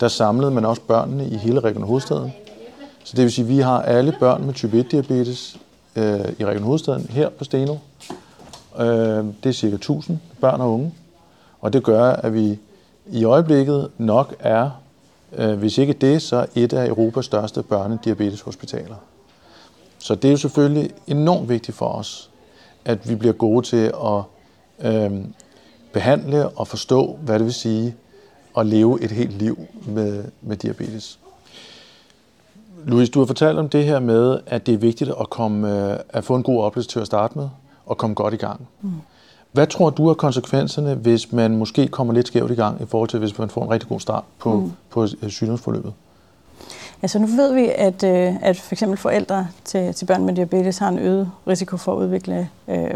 der 0.00 0.08
samlede 0.08 0.50
man 0.50 0.64
også 0.64 0.82
børnene 0.82 1.28
i 1.28 1.36
hele 1.36 1.60
Region 1.60 1.82
Hovedstaden. 1.82 2.32
Så 3.04 3.16
det 3.16 3.22
vil 3.22 3.32
sige, 3.32 3.44
at 3.44 3.48
vi 3.48 3.58
har 3.58 3.82
alle 3.82 4.16
børn 4.20 4.44
med 4.44 4.54
type 4.54 4.80
1-diabetes 4.80 5.56
øh, 5.96 6.32
i 6.38 6.44
Region 6.44 6.62
Hovedstaden 6.62 7.06
her 7.10 7.28
på 7.28 7.44
Steno. 7.44 7.76
Øh, 8.78 8.86
det 9.42 9.46
er 9.46 9.52
cirka 9.52 9.74
1000 9.74 10.18
børn 10.40 10.60
og 10.60 10.72
unge. 10.72 10.94
Og 11.60 11.72
det 11.72 11.82
gør, 11.82 12.04
at 12.04 12.34
vi 12.34 12.58
i 13.06 13.24
øjeblikket 13.24 13.90
nok 13.98 14.34
er, 14.40 14.70
øh, 15.36 15.58
hvis 15.58 15.78
ikke 15.78 15.92
det, 15.92 16.22
så 16.22 16.46
et 16.54 16.72
af 16.72 16.88
Europas 16.88 17.24
største 17.24 17.62
børnediabeteshospitaler. 17.62 18.96
Så 19.98 20.14
det 20.14 20.28
er 20.28 20.32
jo 20.32 20.36
selvfølgelig 20.36 20.90
enormt 21.06 21.48
vigtigt 21.48 21.76
for 21.76 21.86
os, 21.88 22.30
at 22.84 23.08
vi 23.08 23.14
bliver 23.14 23.32
gode 23.32 23.66
til 23.66 23.92
at 24.04 24.22
øh, 24.92 25.24
behandle 25.92 26.48
og 26.48 26.68
forstå, 26.68 27.18
hvad 27.22 27.38
det 27.38 27.44
vil 27.44 27.54
sige 27.54 27.94
at 28.58 28.66
leve 28.66 29.02
et 29.02 29.10
helt 29.10 29.32
liv 29.32 29.58
med, 29.86 30.24
med 30.42 30.56
diabetes. 30.56 31.18
Louise, 32.84 33.12
du 33.12 33.18
har 33.18 33.26
fortalt 33.26 33.58
om 33.58 33.68
det 33.68 33.84
her 33.84 34.00
med, 34.00 34.38
at 34.46 34.66
det 34.66 34.74
er 34.74 34.78
vigtigt 34.78 35.10
at, 35.20 35.30
komme, 35.30 35.92
øh, 35.92 35.98
at 36.08 36.24
få 36.24 36.34
en 36.34 36.42
god 36.42 36.62
oplevelse 36.64 36.90
til 36.90 37.00
at 37.00 37.06
starte 37.06 37.38
med, 37.38 37.48
og 37.86 37.98
komme 37.98 38.14
godt 38.14 38.34
i 38.34 38.36
gang. 38.36 38.68
Mm. 38.82 38.90
Hvad 39.52 39.66
tror 39.66 39.90
du 39.90 40.08
er 40.08 40.14
konsekvenserne, 40.14 40.94
hvis 40.94 41.32
man 41.32 41.56
måske 41.56 41.88
kommer 41.88 42.14
lidt 42.14 42.26
skævt 42.26 42.50
i 42.50 42.54
gang, 42.54 42.82
i 42.82 42.86
forhold 42.86 43.08
til, 43.08 43.18
hvis 43.18 43.38
man 43.38 43.48
får 43.48 43.64
en 43.64 43.70
rigtig 43.70 43.88
god 43.88 44.00
start 44.00 44.24
på, 44.38 44.60
mm. 44.60 44.72
på 44.90 45.06
sygdomsforløbet? 45.28 45.92
Altså 47.04 47.18
nu 47.18 47.26
ved 47.26 47.52
vi, 47.54 47.70
at, 47.74 48.02
øh, 48.02 48.34
at 48.42 48.60
for 48.60 48.74
eksempel 48.74 48.98
forældre 48.98 49.48
til, 49.64 49.94
til 49.94 50.04
børn 50.06 50.24
med 50.24 50.34
diabetes 50.34 50.78
har 50.78 50.88
en 50.88 50.98
øget 50.98 51.30
risiko 51.48 51.76
for 51.76 51.92
at 51.92 51.96
udvikle 51.96 52.48
øh, 52.68 52.94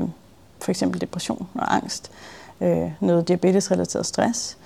for 0.61 0.71
eksempel 0.71 1.01
depression 1.01 1.49
og 1.55 1.75
angst, 1.75 2.11
øh, 2.61 2.91
noget 3.01 3.29
diabetesrelateret 3.29 4.07
stress. 4.07 4.57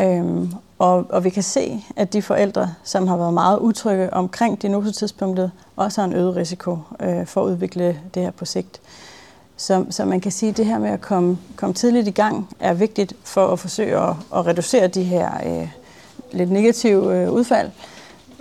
Øhm, 0.00 0.52
og, 0.78 1.06
og 1.08 1.24
vi 1.24 1.30
kan 1.30 1.42
se, 1.42 1.84
at 1.96 2.12
de 2.12 2.22
forældre, 2.22 2.74
som 2.84 3.06
har 3.06 3.16
været 3.16 3.34
meget 3.34 3.58
utrygge 3.58 4.12
omkring 4.12 4.62
diagnosetidspunktet, 4.62 5.50
også 5.76 6.00
har 6.00 6.08
en 6.08 6.14
øget 6.14 6.36
risiko 6.36 6.78
øh, 7.00 7.26
for 7.26 7.40
at 7.42 7.46
udvikle 7.46 8.00
det 8.14 8.22
her 8.22 8.30
på 8.30 8.44
sigt. 8.44 8.80
Så, 9.56 9.84
så 9.90 10.04
man 10.04 10.20
kan 10.20 10.32
sige, 10.32 10.50
at 10.50 10.56
det 10.56 10.66
her 10.66 10.78
med 10.78 10.90
at 10.90 11.00
komme, 11.00 11.38
komme 11.56 11.74
tidligt 11.74 12.08
i 12.08 12.10
gang 12.10 12.48
er 12.60 12.74
vigtigt 12.74 13.14
for 13.24 13.46
at 13.46 13.58
forsøge 13.58 13.98
at, 13.98 14.14
at 14.34 14.46
reducere 14.46 14.86
de 14.86 15.02
her 15.02 15.30
øh, 15.46 15.68
lidt 16.32 16.50
negative 16.50 17.16
øh, 17.16 17.30
udfald. 17.30 17.70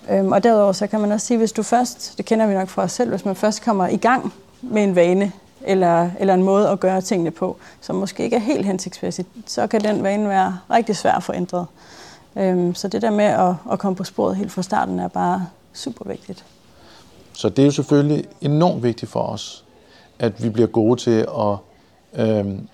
Øhm, 0.09 0.31
og 0.31 0.43
derudover 0.43 0.71
så 0.71 0.87
kan 0.87 0.99
man 0.99 1.11
også 1.11 1.27
sige, 1.27 1.37
hvis 1.37 1.51
du 1.51 1.63
først, 1.63 2.13
det 2.17 2.25
kender 2.25 2.47
vi 2.47 2.53
nok 2.53 2.69
fra 2.69 2.81
os 2.81 2.91
selv, 2.91 3.09
hvis 3.09 3.25
man 3.25 3.35
først 3.35 3.63
kommer 3.63 3.87
i 3.87 3.97
gang 3.97 4.33
med 4.61 4.83
en 4.83 4.95
vane, 4.95 5.31
eller, 5.61 6.09
eller 6.19 6.33
en 6.33 6.43
måde 6.43 6.69
at 6.69 6.79
gøre 6.79 7.01
tingene 7.01 7.31
på, 7.31 7.57
som 7.81 7.95
måske 7.95 8.23
ikke 8.23 8.35
er 8.35 8.39
helt 8.39 8.65
hensigtsmæssigt, 8.65 9.27
så 9.45 9.67
kan 9.67 9.81
den 9.81 10.03
vane 10.03 10.29
være 10.29 10.59
rigtig 10.71 10.95
svær 10.95 11.11
at 11.11 11.23
få 11.23 11.33
ændret. 11.33 11.65
Øhm, 12.35 12.75
så 12.75 12.87
det 12.87 13.01
der 13.01 13.11
med 13.11 13.25
at, 13.25 13.55
at 13.71 13.79
komme 13.79 13.95
på 13.95 14.03
sporet 14.03 14.35
helt 14.35 14.51
fra 14.51 14.61
starten 14.61 14.99
er 14.99 15.07
bare 15.07 15.47
super 15.73 16.09
vigtigt. 16.09 16.45
Så 17.33 17.49
det 17.49 17.59
er 17.59 17.65
jo 17.65 17.71
selvfølgelig 17.71 18.25
enormt 18.41 18.83
vigtigt 18.83 19.11
for 19.11 19.19
os, 19.19 19.65
at 20.19 20.43
vi 20.43 20.49
bliver 20.49 20.67
gode 20.67 20.99
til 20.99 21.27
at 21.39 21.57
øhm, 22.13 22.67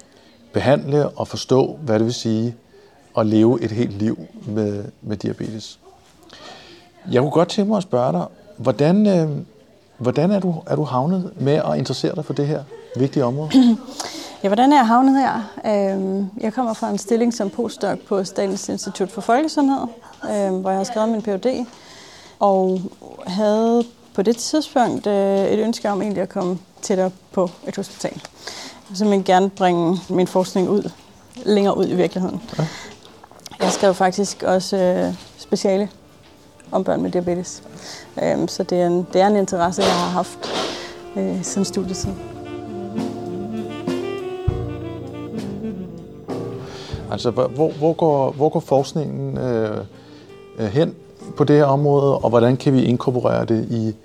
behandle 0.54 1.10
og 1.10 1.28
forstå, 1.28 1.80
hvad 1.82 2.00
det 2.00 2.06
vil 2.06 2.14
sige 2.14 2.56
at 3.18 3.26
leve 3.26 3.64
et 3.64 3.72
helt 3.72 3.94
liv 3.94 4.20
med, 4.48 4.84
med 5.02 5.18
diabetes. 5.18 5.80
Jeg 7.12 7.22
kunne 7.22 7.32
godt 7.32 7.50
tænke 7.50 7.70
mig 7.70 7.78
at 7.78 7.84
spørge 7.84 8.12
dig, 8.14 8.26
hvordan, 8.58 9.08
øh, 9.08 9.30
hvordan 9.98 10.32
er, 10.32 10.40
du, 10.40 10.56
er 10.68 10.76
du 10.76 10.84
havnet 10.84 11.32
med 11.40 11.54
at 11.54 11.78
interessere 11.78 12.16
dig 12.16 12.26
for 12.26 12.34
det 12.34 12.48
her 12.48 12.64
vigtige 12.96 13.26
område? 13.26 13.50
Ja, 14.44 14.48
hvordan 14.50 14.74
er 14.74 14.78
jeg 14.78 14.88
havnet 14.88 15.22
her? 15.22 15.42
Øhm, 15.66 16.30
jeg 16.42 16.54
kommer 16.54 16.74
fra 16.74 16.90
en 16.90 16.98
stilling 16.98 17.34
som 17.34 17.50
postdoc 17.50 18.00
på 18.08 18.24
Statens 18.24 18.70
Institut 18.70 19.12
for 19.12 19.22
Folkesundhed, 19.22 19.88
øhm, 20.32 20.62
hvor 20.62 20.70
jeg 20.70 20.80
har 20.80 20.84
skrevet 20.84 21.10
min 21.10 21.22
Ph.D. 21.22 21.66
Og 22.40 22.82
havde 23.28 23.84
på 24.14 24.22
det 24.22 24.38
tidspunkt 24.38 25.08
øh, 25.08 25.46
et 25.46 25.60
ønske 25.60 25.90
om 25.90 26.02
egentlig 26.02 26.24
at 26.24 26.30
komme 26.30 26.58
tættere 26.82 27.12
på 27.32 27.50
et 27.68 27.76
hospital. 27.76 28.22
Så 28.94 29.06
jeg 29.06 29.24
gerne 29.24 29.50
bringe 29.50 30.00
min 30.10 30.28
forskning 30.28 30.70
ud, 30.70 30.92
længere 31.46 31.78
ud 31.78 31.88
i 31.88 31.96
virkeligheden. 31.96 32.42
Jeg 33.62 33.72
skrev 33.72 33.94
faktisk 33.94 34.44
også 34.44 34.78
øh, 34.78 35.14
speciale 35.38 35.90
om 36.72 36.84
børn 36.84 37.02
med 37.02 37.12
diabetes. 37.12 37.64
Øhm, 38.24 38.48
så 38.48 38.64
det 38.64 38.82
er, 38.82 38.88
en, 38.88 39.08
det 39.14 39.22
er 39.22 39.28
en 39.28 39.36
interesse, 39.36 39.82
jeg 39.82 39.92
har 39.92 40.10
haft 40.10 40.40
øh, 41.18 41.44
siden 41.44 41.66
studietiden. 41.66 42.18
Altså, 47.12 47.32
hvor, 47.32 47.72
hvor, 47.78 47.94
går, 47.94 48.32
hvor 48.32 48.50
går 48.50 48.60
forskningen 48.60 49.38
øh, 49.38 49.78
øh, 50.60 50.68
hen 50.68 50.96
på 51.38 51.44
det 51.44 51.56
her 51.56 51.66
område, 51.66 52.18
og 52.18 52.30
hvordan 52.30 52.58
kan 52.58 52.74
vi 52.74 52.84
inkorporere 52.84 53.46
det 53.46 53.68
i, 53.70 53.96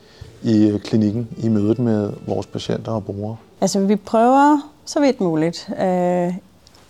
i 0.42 0.78
klinikken, 0.84 1.28
i 1.36 1.48
mødet 1.48 1.78
med 1.78 2.12
vores 2.26 2.46
patienter 2.46 2.92
og 2.92 3.04
brugere? 3.04 3.36
Altså, 3.60 3.80
vi 3.80 3.96
prøver 3.96 4.70
så 4.84 5.00
vidt 5.00 5.20
muligt 5.20 5.68
øh, 5.80 6.34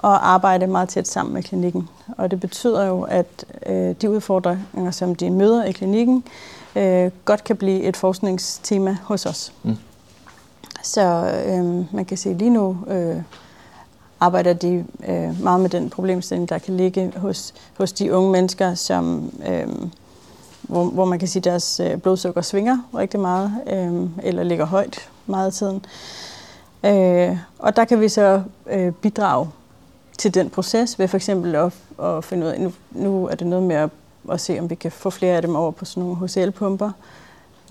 at 0.04 0.20
arbejde 0.22 0.66
meget 0.66 0.88
tæt 0.88 1.08
sammen 1.08 1.34
med 1.34 1.42
klinikken. 1.42 1.88
Og 2.18 2.30
det 2.30 2.40
betyder 2.40 2.86
jo, 2.86 3.02
at 3.02 3.44
øh, 3.66 3.94
de 4.02 4.10
udfordringer, 4.10 4.90
som 4.90 5.14
de 5.14 5.30
møder 5.30 5.64
i 5.64 5.72
klinikken, 5.72 6.24
øh, 6.76 7.10
godt 7.24 7.44
kan 7.44 7.56
blive 7.56 7.82
et 7.82 7.96
forskningstema 7.96 8.96
hos 9.02 9.26
os. 9.26 9.52
Mm. 9.62 9.76
Så 10.82 11.02
øh, 11.46 11.94
man 11.94 12.04
kan 12.04 12.16
se 12.16 12.32
lige 12.32 12.50
nu 12.50 12.78
øh, 12.88 13.16
arbejder 14.20 14.52
de 14.52 14.84
øh, 15.08 15.42
meget 15.42 15.60
med 15.60 15.70
den 15.70 15.90
problemstilling, 15.90 16.48
der 16.48 16.58
kan 16.58 16.76
ligge 16.76 17.12
hos, 17.16 17.54
hos 17.78 17.92
de 17.92 18.12
unge 18.14 18.32
mennesker, 18.32 18.74
som, 18.74 19.32
øh, 19.48 19.68
hvor, 20.62 20.84
hvor 20.84 21.04
man 21.04 21.18
kan 21.18 21.28
sige, 21.28 21.40
at 21.40 21.44
deres 21.44 21.80
øh, 21.80 21.96
blodsukker 21.96 22.42
svinger 22.42 22.78
rigtig 22.94 23.20
meget, 23.20 23.52
øh, 23.66 24.08
eller 24.22 24.42
ligger 24.42 24.66
højt 24.66 25.08
meget 25.26 25.46
af 25.46 25.52
tiden. 25.52 25.84
Øh, 26.84 27.38
og 27.58 27.76
der 27.76 27.84
kan 27.84 28.00
vi 28.00 28.08
så 28.08 28.42
øh, 28.70 28.92
bidrage 28.92 29.48
til 30.18 30.34
den 30.34 30.50
proces 30.50 30.98
ved 30.98 31.08
for 31.08 31.16
eksempel 31.16 31.54
at, 31.54 31.72
at 32.02 32.24
finde 32.24 32.46
ud 32.46 32.50
af, 32.50 32.60
nu, 32.60 32.72
nu 32.90 33.28
er 33.28 33.34
det 33.34 33.46
noget 33.46 33.64
med 33.64 33.76
at, 33.76 33.90
at 34.32 34.40
se, 34.40 34.58
om 34.60 34.70
vi 34.70 34.74
kan 34.74 34.92
få 34.92 35.10
flere 35.10 35.36
af 35.36 35.42
dem 35.42 35.56
over 35.56 35.70
på 35.70 35.84
sådan 35.84 36.02
nogle 36.02 36.16
HCL-pumper, 36.16 36.90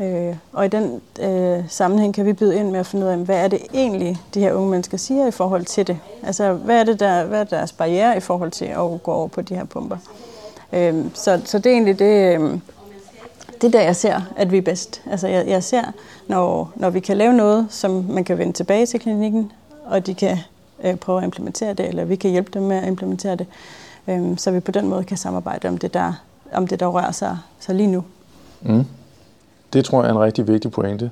Øh, 0.01 0.36
og 0.53 0.65
i 0.65 0.67
den 0.67 1.01
øh, 1.21 1.63
sammenhæng 1.69 2.13
kan 2.13 2.25
vi 2.25 2.34
byde 2.34 2.56
ind 2.56 2.71
med 2.71 2.79
at 2.79 2.86
finde 2.86 3.06
ud 3.06 3.12
af, 3.12 3.17
hvad 3.17 3.43
er 3.43 3.47
det 3.47 3.60
egentlig, 3.73 4.17
de 4.34 4.39
her 4.39 4.53
unge 4.53 4.69
mennesker 4.69 4.97
siger 4.97 5.27
i 5.27 5.32
forhold 5.32 5.65
til 5.65 5.88
det? 5.88 5.99
Altså, 6.23 6.53
hvad 6.53 6.79
er, 6.79 6.84
det 6.84 6.99
der, 6.99 7.25
hvad 7.25 7.39
er 7.39 7.43
deres 7.43 7.71
barriere 7.71 8.17
i 8.17 8.19
forhold 8.19 8.51
til 8.51 8.65
at 8.65 9.03
gå 9.03 9.12
over 9.12 9.27
på 9.27 9.41
de 9.41 9.56
her 9.56 9.63
pumper? 9.63 9.97
Øh, 10.73 11.06
så, 11.13 11.41
så 11.45 11.58
det 11.58 11.65
er 11.65 11.73
egentlig 11.73 11.99
det, 11.99 12.39
øh, 12.39 12.60
det 13.62 13.73
der, 13.73 13.82
jeg 13.82 13.95
ser, 13.95 14.21
at 14.36 14.51
vi 14.51 14.58
er 14.58 14.62
bedst. 14.62 15.01
Altså, 15.12 15.27
jeg, 15.27 15.47
jeg 15.47 15.63
ser, 15.63 15.84
når, 16.27 16.71
når 16.75 16.89
vi 16.89 16.99
kan 16.99 17.17
lave 17.17 17.34
noget, 17.34 17.67
som 17.69 18.06
man 18.10 18.23
kan 18.23 18.38
vende 18.38 18.53
tilbage 18.53 18.86
til 18.86 18.99
klinikken, 18.99 19.51
og 19.86 20.06
de 20.06 20.13
kan 20.13 20.38
øh, 20.84 20.96
prøve 20.96 21.17
at 21.17 21.24
implementere 21.24 21.74
det, 21.74 21.88
eller 21.88 22.06
vi 22.06 22.15
kan 22.15 22.32
hjælpe 22.32 22.52
dem 22.54 22.63
med 22.63 22.78
at 22.78 22.88
implementere 22.88 23.36
det, 23.36 23.48
øh, 24.08 24.38
så 24.38 24.52
vi 24.52 24.60
på 24.60 24.72
den 24.72 24.88
måde 24.88 25.04
kan 25.04 25.17
samarbejde 25.17 25.67
om 25.67 25.78
det, 25.78 25.93
der, 25.93 26.13
om 26.54 26.67
det, 26.67 26.80
der 26.80 26.88
rører 26.88 27.12
sig, 27.12 27.38
sig 27.60 27.76
lige 27.76 27.88
nu. 27.88 28.04
Mm. 28.62 28.86
Det 29.74 29.86
tror 29.86 30.02
jeg 30.02 30.10
er 30.10 30.13
en 30.13 30.19
rigtig 30.19 30.48
vigtig 30.48 30.72
pointe. 30.72 31.12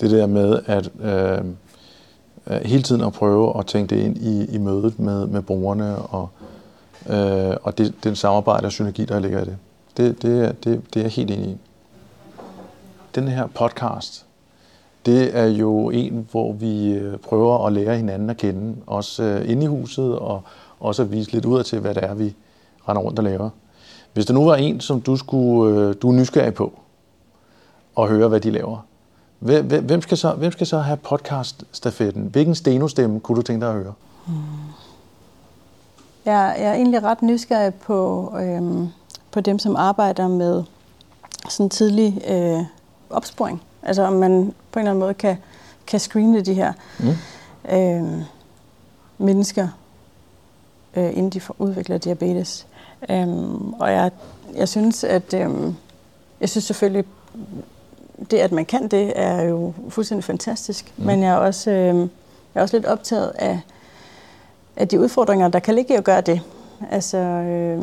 Det 0.00 0.10
der 0.10 0.26
med 0.26 0.60
at 0.66 0.90
øh, 1.00 1.44
øh, 2.46 2.64
hele 2.64 2.82
tiden 2.82 3.00
at 3.00 3.12
prøve 3.12 3.58
at 3.58 3.66
tænke 3.66 3.94
det 3.94 4.02
ind 4.02 4.16
i, 4.16 4.44
i 4.44 4.58
mødet 4.58 4.98
med, 4.98 5.26
med 5.26 5.42
brugerne 5.42 5.96
og, 5.96 6.28
øh, 7.08 7.56
og 7.62 7.78
det, 7.78 7.94
den 8.04 8.16
samarbejde 8.16 8.66
og 8.66 8.72
synergi, 8.72 9.04
der 9.04 9.18
ligger 9.18 9.42
i 9.42 9.44
det. 9.44 9.56
Det, 9.96 10.22
det, 10.22 10.64
det, 10.64 10.82
det 10.94 11.00
er 11.00 11.04
jeg 11.04 11.10
helt 11.10 11.30
enig 11.30 11.48
i. 11.48 11.56
Den 13.14 13.28
her 13.28 13.46
podcast, 13.46 14.26
det 15.06 15.36
er 15.38 15.46
jo 15.46 15.90
en, 15.90 16.28
hvor 16.30 16.52
vi 16.52 16.92
øh, 16.92 17.18
prøver 17.18 17.66
at 17.66 17.72
lære 17.72 17.96
hinanden 17.96 18.30
at 18.30 18.36
kende, 18.36 18.76
også 18.86 19.22
øh, 19.22 19.50
inde 19.50 19.64
i 19.64 19.66
huset, 19.66 20.18
og 20.18 20.42
også 20.80 21.02
at 21.02 21.12
vise 21.12 21.32
lidt 21.32 21.44
ud 21.44 21.62
til, 21.62 21.80
hvad 21.80 21.94
det 21.94 22.04
er, 22.04 22.14
vi 22.14 22.34
render 22.88 23.02
rundt 23.02 23.18
og 23.18 23.24
laver. 23.24 23.50
Hvis 24.12 24.26
der 24.26 24.34
nu 24.34 24.44
var 24.44 24.56
en, 24.56 24.80
som 24.80 25.00
du, 25.00 25.16
skulle, 25.16 25.80
øh, 25.80 25.94
du 26.02 26.08
er 26.08 26.12
nysgerrig 26.12 26.54
på, 26.54 26.72
og 27.94 28.08
høre, 28.08 28.28
hvad 28.28 28.40
de 28.40 28.50
laver, 28.50 28.78
hvem 29.38 30.02
skal 30.02 30.18
så, 30.18 30.32
hvem 30.32 30.52
skal 30.52 30.66
så 30.66 30.78
have 30.78 30.96
podcast-stafetten? 30.96 32.28
Hvilken 32.32 32.54
stenostemme 32.54 33.20
kunne 33.20 33.36
du 33.36 33.42
tænke 33.42 33.66
dig 33.66 33.74
at 33.74 33.82
høre? 33.82 33.92
Hmm. 34.26 34.34
Jeg, 36.24 36.56
jeg 36.58 36.66
er 36.66 36.74
egentlig 36.74 37.02
ret 37.02 37.22
nysgerrig 37.22 37.74
på, 37.74 38.32
øhm, 38.40 38.88
på 39.30 39.40
dem, 39.40 39.58
som 39.58 39.76
arbejder 39.76 40.28
med 40.28 40.64
sådan 41.48 41.70
tidlig 41.70 42.22
øh, 42.28 42.64
opsporing. 43.10 43.62
Altså 43.82 44.02
om 44.02 44.12
man 44.12 44.54
på 44.72 44.78
en 44.78 44.82
eller 44.82 44.90
anden 44.90 45.00
måde 45.00 45.14
kan, 45.14 45.36
kan 45.86 46.00
screene 46.00 46.40
de 46.40 46.54
her 46.54 46.72
mm. 46.98 47.08
øh, 47.72 48.22
mennesker, 49.18 49.68
øh, 50.96 51.04
inden 51.04 51.30
de 51.30 51.40
får 51.40 51.54
udviklet 51.58 52.04
diabetes. 52.04 52.66
Øh, 53.10 53.28
og 53.80 53.92
jeg, 53.92 54.10
jeg 54.54 54.68
synes, 54.68 55.04
at 55.04 55.34
øh, 55.34 55.50
jeg 56.40 56.48
synes 56.48 56.64
selvfølgelig, 56.64 57.04
det 58.30 58.38
at 58.38 58.52
man 58.52 58.64
kan 58.64 58.88
det, 58.88 59.12
er 59.16 59.42
jo 59.42 59.72
fuldstændig 59.88 60.24
fantastisk. 60.24 60.92
Mm. 60.96 61.06
Men 61.06 61.22
jeg 61.22 61.30
er 61.30 61.36
også, 61.36 61.70
øh, 61.70 61.96
jeg 61.96 62.06
er 62.54 62.62
også 62.62 62.76
lidt 62.76 62.86
optaget 62.86 63.32
af, 63.34 63.60
af 64.76 64.88
de 64.88 65.00
udfordringer, 65.00 65.48
der 65.48 65.58
kan 65.58 65.74
ligge 65.74 65.94
i 65.94 65.96
at 65.96 66.04
gøre 66.04 66.20
det. 66.20 66.40
Altså, 66.90 67.18
øh, 67.18 67.82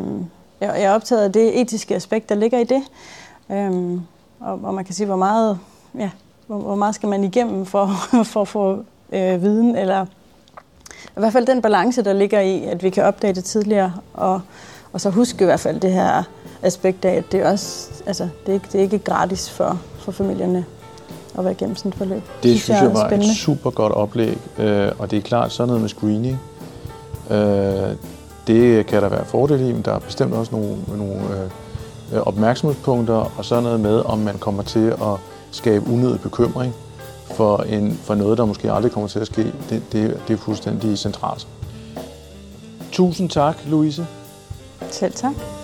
jeg, 0.60 0.82
er 0.82 0.90
optaget 0.90 1.22
af 1.22 1.32
det 1.32 1.60
etiske 1.60 1.94
aspekt, 1.94 2.28
der 2.28 2.34
ligger 2.34 2.58
i 2.58 2.64
det. 2.64 2.82
Øh, 3.50 4.00
og, 4.40 4.60
og 4.62 4.74
man 4.74 4.84
kan 4.84 4.94
sige, 4.94 5.06
hvor 5.06 5.16
meget, 5.16 5.58
ja, 5.98 6.10
hvor, 6.46 6.58
hvor 6.58 6.74
meget 6.74 6.94
skal 6.94 7.08
man 7.08 7.24
igennem 7.24 7.66
for, 7.66 7.86
for 8.32 8.40
at 8.40 8.48
få 8.48 8.84
øh, 9.12 9.42
viden, 9.42 9.76
eller 9.76 10.06
i 11.16 11.20
hvert 11.20 11.32
fald 11.32 11.46
den 11.46 11.62
balance, 11.62 12.02
der 12.02 12.12
ligger 12.12 12.40
i, 12.40 12.64
at 12.64 12.82
vi 12.82 12.90
kan 12.90 13.04
opdage 13.04 13.34
det 13.34 13.44
tidligere, 13.44 13.92
og, 14.14 14.40
og 14.92 15.00
så 15.00 15.10
huske 15.10 15.42
i 15.42 15.44
hvert 15.44 15.60
fald 15.60 15.80
det 15.80 15.92
her 15.92 16.22
aspekt 16.62 17.04
af, 17.04 17.14
at 17.14 17.32
det 17.32 17.44
også, 17.44 17.90
altså, 18.06 18.28
det 18.46 18.48
er 18.48 18.54
ikke, 18.54 18.66
det 18.72 18.78
er 18.78 18.82
ikke 18.82 18.98
gratis 18.98 19.50
for, 19.50 19.80
for 19.98 20.12
familierne 20.12 20.64
at 21.38 21.44
være 21.44 21.52
igennem 21.52 21.76
sådan 21.76 21.88
et 21.88 21.94
forløb. 21.94 22.22
Det 22.42 22.50
synes, 22.50 22.62
synes 22.62 22.80
jeg 22.80 22.94
var 22.94 23.08
spændende. 23.08 23.32
et 23.32 23.38
super 23.38 23.70
godt 23.70 23.92
oplæg, 23.92 24.38
øh, 24.58 24.92
og 24.98 25.10
det 25.10 25.16
er 25.16 25.22
klart 25.22 25.52
sådan 25.52 25.66
noget 25.66 25.80
med 25.80 25.88
screening. 25.88 26.40
Øh, 27.30 27.96
det 28.46 28.86
kan 28.86 29.02
der 29.02 29.08
være 29.08 29.24
fordele 29.24 29.68
i, 29.68 29.72
men 29.72 29.82
der 29.82 29.92
er 29.94 29.98
bestemt 29.98 30.34
også 30.34 30.52
nogle, 30.52 30.76
nogle 30.96 31.14
øh, 31.14 31.50
Øh, 32.12 32.20
opmærksomhedspunkter 32.20 33.30
og 33.38 33.44
sådan 33.44 33.64
noget 33.64 33.80
med, 33.80 34.02
om 34.04 34.18
man 34.18 34.38
kommer 34.38 34.62
til 34.62 34.88
at 34.88 35.20
skabe 35.50 35.90
unødig 35.90 36.20
bekymring 36.20 36.74
for, 37.36 37.56
en, 37.56 38.00
for 38.02 38.14
noget, 38.14 38.38
der 38.38 38.44
måske 38.44 38.72
aldrig 38.72 38.92
kommer 38.92 39.08
til 39.08 39.18
at 39.18 39.26
ske. 39.26 39.42
Det, 39.70 39.82
det, 39.92 40.20
det 40.28 40.34
er 40.34 40.38
fuldstændig 40.38 40.98
centralt. 40.98 41.48
Tusind 42.92 43.30
tak, 43.30 43.56
Louise. 43.66 44.06
Selv 44.90 45.12
tak. 45.12 45.57